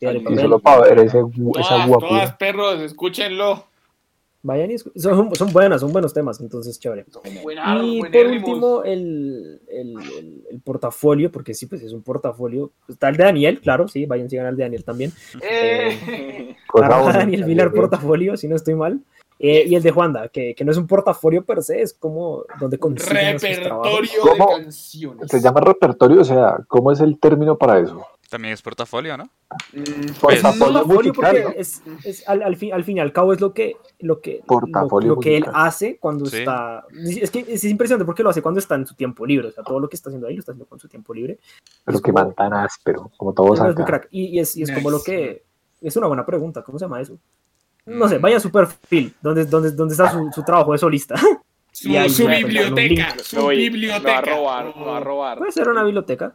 [0.00, 2.08] Y Y Y solo para ver ese, esa Todas, guapura.
[2.08, 3.64] todas, perros, escúchenlo.
[4.40, 7.04] Vayan y escu- son, son buenas, son buenos temas, entonces chévere.
[7.82, 12.70] Y por último, el, el, el- el portafolio, porque sí, pues es un portafolio.
[12.88, 15.12] Está el de Daniel, claro, sí, vayan, sigan al de Daniel también.
[15.42, 19.00] Eh, bonita, Daniel Vilar portafolio, si no estoy mal.
[19.40, 22.44] Eh, y el de Juanda, que, que no es un portafolio per se, es como
[22.60, 25.30] donde consiguen repertorio de canciones.
[25.30, 28.04] Se llama repertorio, o sea, ¿cómo es el término para eso?
[28.28, 29.24] También es portafolio, ¿no?
[29.72, 29.82] Mm,
[30.20, 31.50] Pues- Portafolio musical, porque ¿no?
[31.56, 34.42] es, es al, al fin, al fin y al cabo es lo que, lo que,
[34.46, 36.38] Portafolio lo, lo que él hace cuando Sí.
[36.38, 36.84] está.
[37.06, 39.48] Es que es impresionante porque lo hace cuando está en su tiempo libre.
[39.48, 41.38] O sea, todo lo que está haciendo ahí lo está haciendo con su tiempo libre.
[41.84, 43.84] Pero Es que como- man tan áspero, como todos acá.
[43.84, 44.08] crack.
[44.10, 45.44] Y, y es, y es como lo que.
[45.80, 46.62] Es una buena pregunta.
[46.62, 47.18] ¿Cómo se llama eso?
[47.86, 48.22] No sé, Mm.
[48.22, 51.14] vaya a su perfil, donde, donde, donde está su, su trabajo de solista.
[51.72, 53.14] Su, Y ahí su biblioteca.
[53.34, 54.18] Me voy, biblioteca.
[54.18, 55.38] a robar, va a robar.
[55.38, 56.34] Puede ser una biblioteca.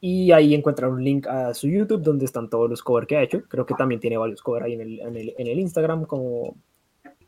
[0.00, 3.22] Y ahí encuentran un link a su YouTube donde están todos los covers que ha
[3.22, 3.42] hecho.
[3.48, 6.56] Creo que también tiene varios covers ahí en el, en el, en el Instagram como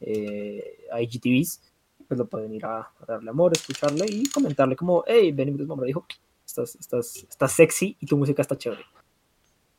[0.01, 1.61] eh, IGTVs.
[2.09, 5.85] Pues lo pueden ir a, a darle amor, escucharle y comentarle como, hey, Benito Mamá
[5.85, 6.07] dijo,
[6.45, 8.83] estás, estás, estás sexy y tu música está chévere.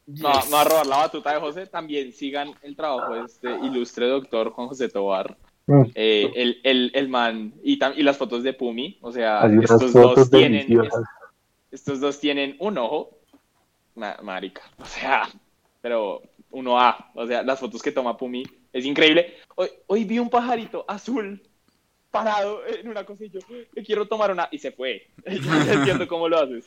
[0.06, 1.68] No, me va a robar la batuta de José.
[1.68, 5.38] También sigan el trabajo de este ilustre doctor Juan José Tobar.
[5.66, 5.84] Mm.
[5.96, 8.98] Eh, el, el, el man y, tam- y las fotos de Pumi.
[9.02, 10.68] O sea, Hay estos fotos dos tienen.
[10.68, 11.04] deliciosas.
[11.74, 13.17] Estos dos tienen un ojo.
[13.95, 14.61] Ma- marica.
[14.78, 15.28] O sea,
[15.82, 16.21] pero
[16.51, 17.11] uno A.
[17.15, 19.38] O sea, las fotos que toma Pumi es increíble.
[19.55, 21.41] Hoy, hoy vi un pajarito azul
[22.14, 23.39] parado en una cosa y yo
[23.74, 25.01] le quiero tomar una y se fue.
[25.26, 26.66] No entiendo cómo lo haces.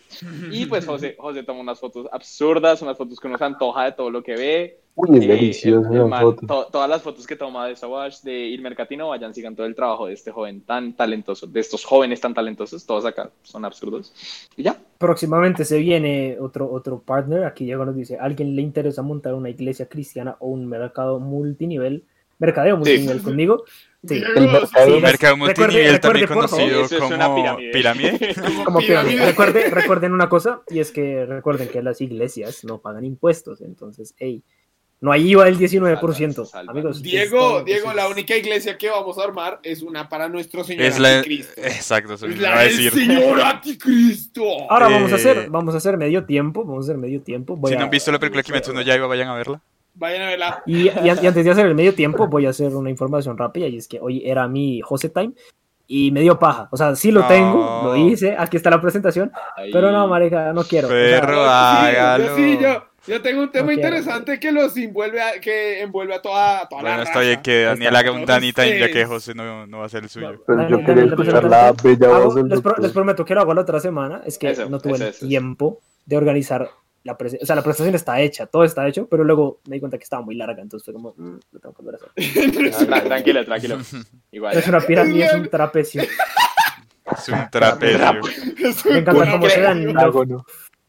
[0.50, 3.92] Y pues José, José toma unas fotos absurdas, unas fotos que uno se antoja de
[3.92, 4.80] todo lo que ve.
[4.96, 6.46] Uy, es Eh, deliciosa el- el man- foto.
[6.46, 9.74] to- todas las fotos que toma de Savage, de Ilmer Catino, vayan, sigan todo el
[9.74, 14.12] trabajo de este joven tan talentoso, de estos jóvenes tan talentosos, todos acá son absurdos.
[14.56, 14.76] Y ya.
[14.98, 17.44] Próximamente se viene otro, otro partner.
[17.44, 22.02] Aquí Diego nos dice: ¿Alguien le interesa montar una iglesia cristiana o un mercado multinivel?
[22.38, 23.64] Mercadeo multinivel conmigo.
[24.06, 24.14] Sí.
[24.36, 27.70] El mercado- Sí, Mercado recuerde- multinivel también recuerde, conocido Eso es una como pirámide.
[27.72, 28.34] pirámide.
[28.64, 29.12] Como pirámide.
[29.14, 29.26] pirámide.
[29.26, 34.14] Recuerde- recuerden una cosa, y es que recuerden que las iglesias no pagan impuestos, entonces,
[34.18, 34.42] hey,
[35.00, 35.98] no hay IVA del 19%.
[35.98, 36.68] Se salvan, se salvan.
[36.70, 40.84] Amigos, Diego, Diego, la única iglesia que vamos a armar es una para nuestro Señor
[40.86, 41.18] Es la...
[41.18, 41.60] Anticristo.
[41.60, 42.92] Exacto, eso Es la del decir.
[42.92, 44.70] Señor Anticristo.
[44.70, 47.56] Ahora vamos a hacer, Eh, vamos a hacer medio tiempo, vamos a hacer medio tiempo.
[47.56, 49.60] voy Si no a- han visto la película Kimetsu no Yaiba, vayan a verla.
[49.98, 50.62] Vayan a verla.
[50.66, 53.66] Y, y y antes de hacer el medio tiempo, voy a hacer una información rápida,
[53.66, 55.32] y es que hoy era mi Jose Time,
[55.88, 56.68] y me dio paja.
[56.70, 57.28] O sea, sí lo No.
[57.28, 59.70] tengo, lo hice, aquí está la presentación, Ahí.
[59.72, 60.88] pero no, marica, no quiero.
[60.88, 61.44] O sea, Perro,
[62.18, 63.88] Sí, yo, sí, yo, yo tengo un tema No quiero.
[63.88, 67.10] interesante que los envuelve a, que envuelve a toda, a toda la Bueno, raza.
[67.12, 69.88] está bien que Daniel haga un Danny Time ya que José no, no va a
[69.88, 70.42] ser el suyo.
[70.44, 73.34] Pero Daniel, yo quería escuchar la bella Hago- voz del les, pro- les prometo que
[73.34, 74.22] lo hago la otra semana.
[74.26, 76.68] Es que Eso, no tuve eso, el tiempo de organizar
[77.06, 77.44] la presentación.
[77.44, 80.04] O sea, la presentación está hecha, todo está hecho, pero luego me di cuenta que
[80.04, 82.10] estaba muy larga, entonces fue como, mm, lo tengo que volver a hacer.
[82.88, 83.78] Tra- tranquilo, tranquilo.
[84.32, 84.56] Igual.
[84.58, 86.02] Es una pirámide, es un trapecio.
[86.02, 88.20] Es un trapecio.
[88.58, 89.86] Es un Me encanta cómo se dan.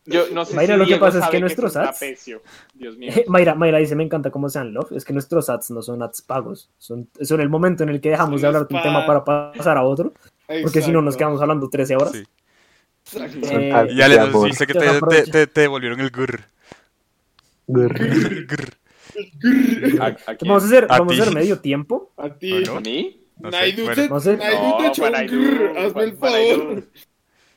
[0.09, 2.41] Yo no sé Mayra, si lo que pasa es que es nuestros ads- trapecio.
[2.73, 3.11] Dios mío.
[3.27, 4.93] Mayra, Mayra dice, me encanta cómo sean love.
[4.93, 6.71] Es que nuestros ads no son ads pagos.
[6.77, 9.23] Son, son el momento en el que dejamos Son de hablar de un tema pa-
[9.25, 10.13] para pasar a otro.
[10.63, 12.11] Porque si no nos quedamos hablando 13 horas.
[12.13, 12.23] Sí.
[13.15, 14.47] Eh, ya de amor.
[14.47, 15.31] dice que te, no te, aprovecho.
[15.31, 16.41] te, te devolvieron el grr.
[17.67, 18.45] Grr.
[18.45, 18.77] Grr.
[20.01, 20.15] ¿A?
[20.41, 22.11] Vamos a hacer, A vamos a hacer medio tiempo.
[22.17, 22.63] A ti.
[22.67, 23.23] ¿A mí?
[23.39, 24.01] No sé, Naidu bueno.
[24.03, 24.37] te- No sé.
[24.37, 26.83] No, hazme el favor.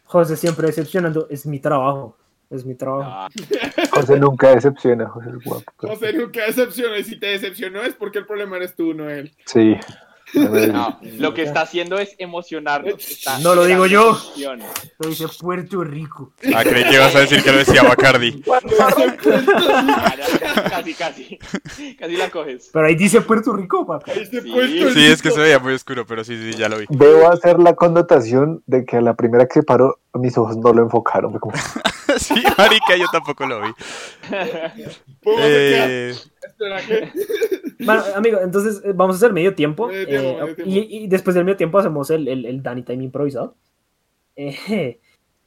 [0.05, 1.27] José siempre decepcionando.
[1.31, 2.17] Es mi trabajo.
[2.51, 3.09] Es mi trabajo.
[3.09, 3.29] Ah,
[3.93, 5.73] José nunca decepciona, José es guapo.
[5.77, 9.33] José nunca decepcionó y si te decepcionó es porque el problema eres tú, no él.
[9.47, 9.77] Sí.
[10.35, 13.09] No, lo que está haciendo es emocionarnos.
[13.09, 14.11] está No lo digo yo.
[14.11, 14.61] emoción.
[14.99, 16.33] Lo dice Puerto Rico.
[16.55, 18.43] Ah, creí que ibas a decir que lo decía Bacardi.
[20.71, 21.39] Casi, casi.
[21.99, 22.71] Casi la coges.
[22.73, 24.13] Pero ahí dice Puerto Rico, papá.
[24.15, 24.25] Sí.
[24.95, 26.87] Sí, es que se veía muy oscuro, pero sí, sí, ya lo vi.
[26.89, 30.73] Debo hacer la connotación de que a la primera que se paró, mis ojos no
[30.73, 31.39] lo enfocaron.
[31.39, 31.55] Como,
[32.19, 33.69] Sí, marica, yo tampoco lo vi.
[35.27, 36.15] Eh.
[37.85, 39.89] Bueno, amigo, entonces eh, vamos a hacer medio tiempo.
[39.89, 40.73] Medio tiempo, eh, medio tiempo.
[40.73, 43.55] y, y después del medio tiempo hacemos el, el, el Danny Time improvisado.
[44.37, 44.99] Eh,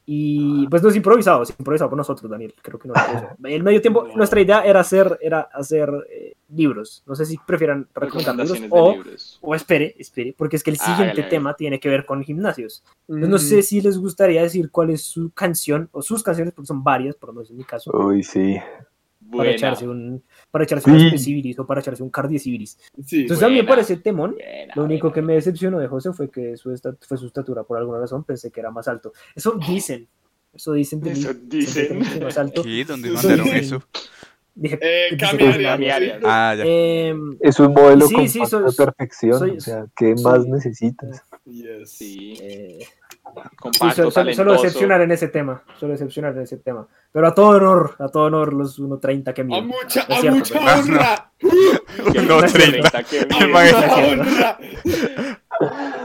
[0.06, 2.54] y pues no es improvisado, es improvisado por nosotros, Daniel.
[2.62, 3.28] Creo que no es eso.
[3.46, 7.04] El medio tiempo, nuestra idea era hacer, era hacer eh, libros.
[7.08, 9.40] No sé si prefieran recomendar libros o, libros.
[9.42, 12.22] o espere, espere, porque es que el Ah, siguiente hágale, tema tiene que ver con
[12.22, 12.84] gimnasios.
[13.08, 16.68] Entonces, no sé si les gustaría decir cuál es su canción o sus canciones, porque
[16.68, 18.56] son varias, por lo menos en mi caso, uy, sí.
[18.58, 19.52] para Buena.
[19.52, 20.22] echarse un
[20.54, 21.06] para echarse un Sí.
[21.08, 22.78] especibilis o para echarse un cardiecivilis.
[23.04, 23.70] Sí, Entonces a mí me buena.
[23.72, 24.34] parece temón.
[24.36, 25.16] Buena, Lo único buena.
[25.16, 28.24] que me decepcionó de José fue que su esta- fue su estatura, por alguna razón
[28.24, 29.14] pensé que era más alto.
[29.36, 30.08] Eso dicen,
[30.54, 31.20] eso dicen de mí.
[31.20, 32.00] Eso dicen.
[32.04, 32.62] que más alto.
[32.62, 32.86] ¿Qué?
[32.86, 33.52] ¿Dónde Sí, mandaron sí.
[33.56, 33.84] eso?
[34.56, 36.24] Dije, Eh, es.
[36.24, 36.64] Ah, ya.
[36.64, 39.40] Em, Es un modelo Sí, sí, soy- de perfección.
[39.40, 41.24] soy- o sea, ¿qué soy- más necesitas?
[41.46, 41.90] Yes.
[41.90, 42.86] Sí, eh,
[43.36, 46.88] sí, compacto, solo, solo- solo decepcionar en ese tema, solo decepcionar en ese tema.
[47.12, 49.68] Pero a todo honor, a todo honor los 1.30 que A miden.
[49.68, 51.30] mucha, No a cierto, mucha pero- honra.
[52.28, 53.04] No, 30.
[53.04, 53.88] que A Imagínate.
[53.88, 54.58] mucha honra.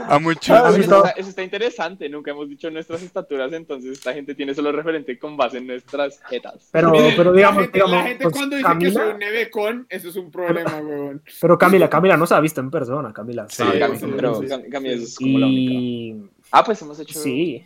[0.07, 0.53] A mucho.
[0.53, 4.33] Ah, Eso sí, está, eso está interesante, nunca hemos dicho nuestras estaturas, entonces esta gente
[4.35, 6.69] tiene solo referente con base en nuestras jetas.
[6.71, 9.19] Pero, pero la digamos, gente, digamos, la gente pues, cuando dice que Camila, soy un
[9.19, 11.21] nevecón, eso es un problema, weón.
[11.41, 13.47] pero Camila, Camila no se ha visto en persona, Camila.
[13.49, 14.45] Sí, Cami, sí, pero sí.
[14.47, 16.29] Cami- Cami es como la única.
[16.51, 17.63] Ah, pues hemos hecho sí,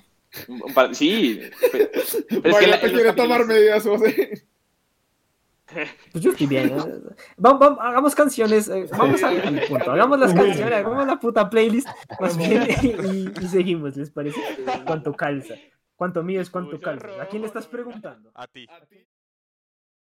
[0.47, 1.39] un, un par- sí,
[1.71, 4.45] pe- pero es que Vaya, la- quiere tomar medidas, José.
[6.11, 6.67] pues yo estoy bien.
[6.67, 7.01] ¿eh?
[7.37, 11.49] Vamos, vamos, hagamos canciones, eh, vamos al, al punto, hagamos las canciones, hagamos la puta
[11.49, 11.87] playlist
[12.19, 14.39] más bien, y, y seguimos, ¿les parece?
[14.85, 15.55] ¿Cuánto calza?
[15.95, 17.07] ¿Cuánto mío es cuánto calza?
[17.21, 18.29] ¿A quién le estás preguntando?
[18.35, 18.67] A ti.
[18.69, 18.97] A ti.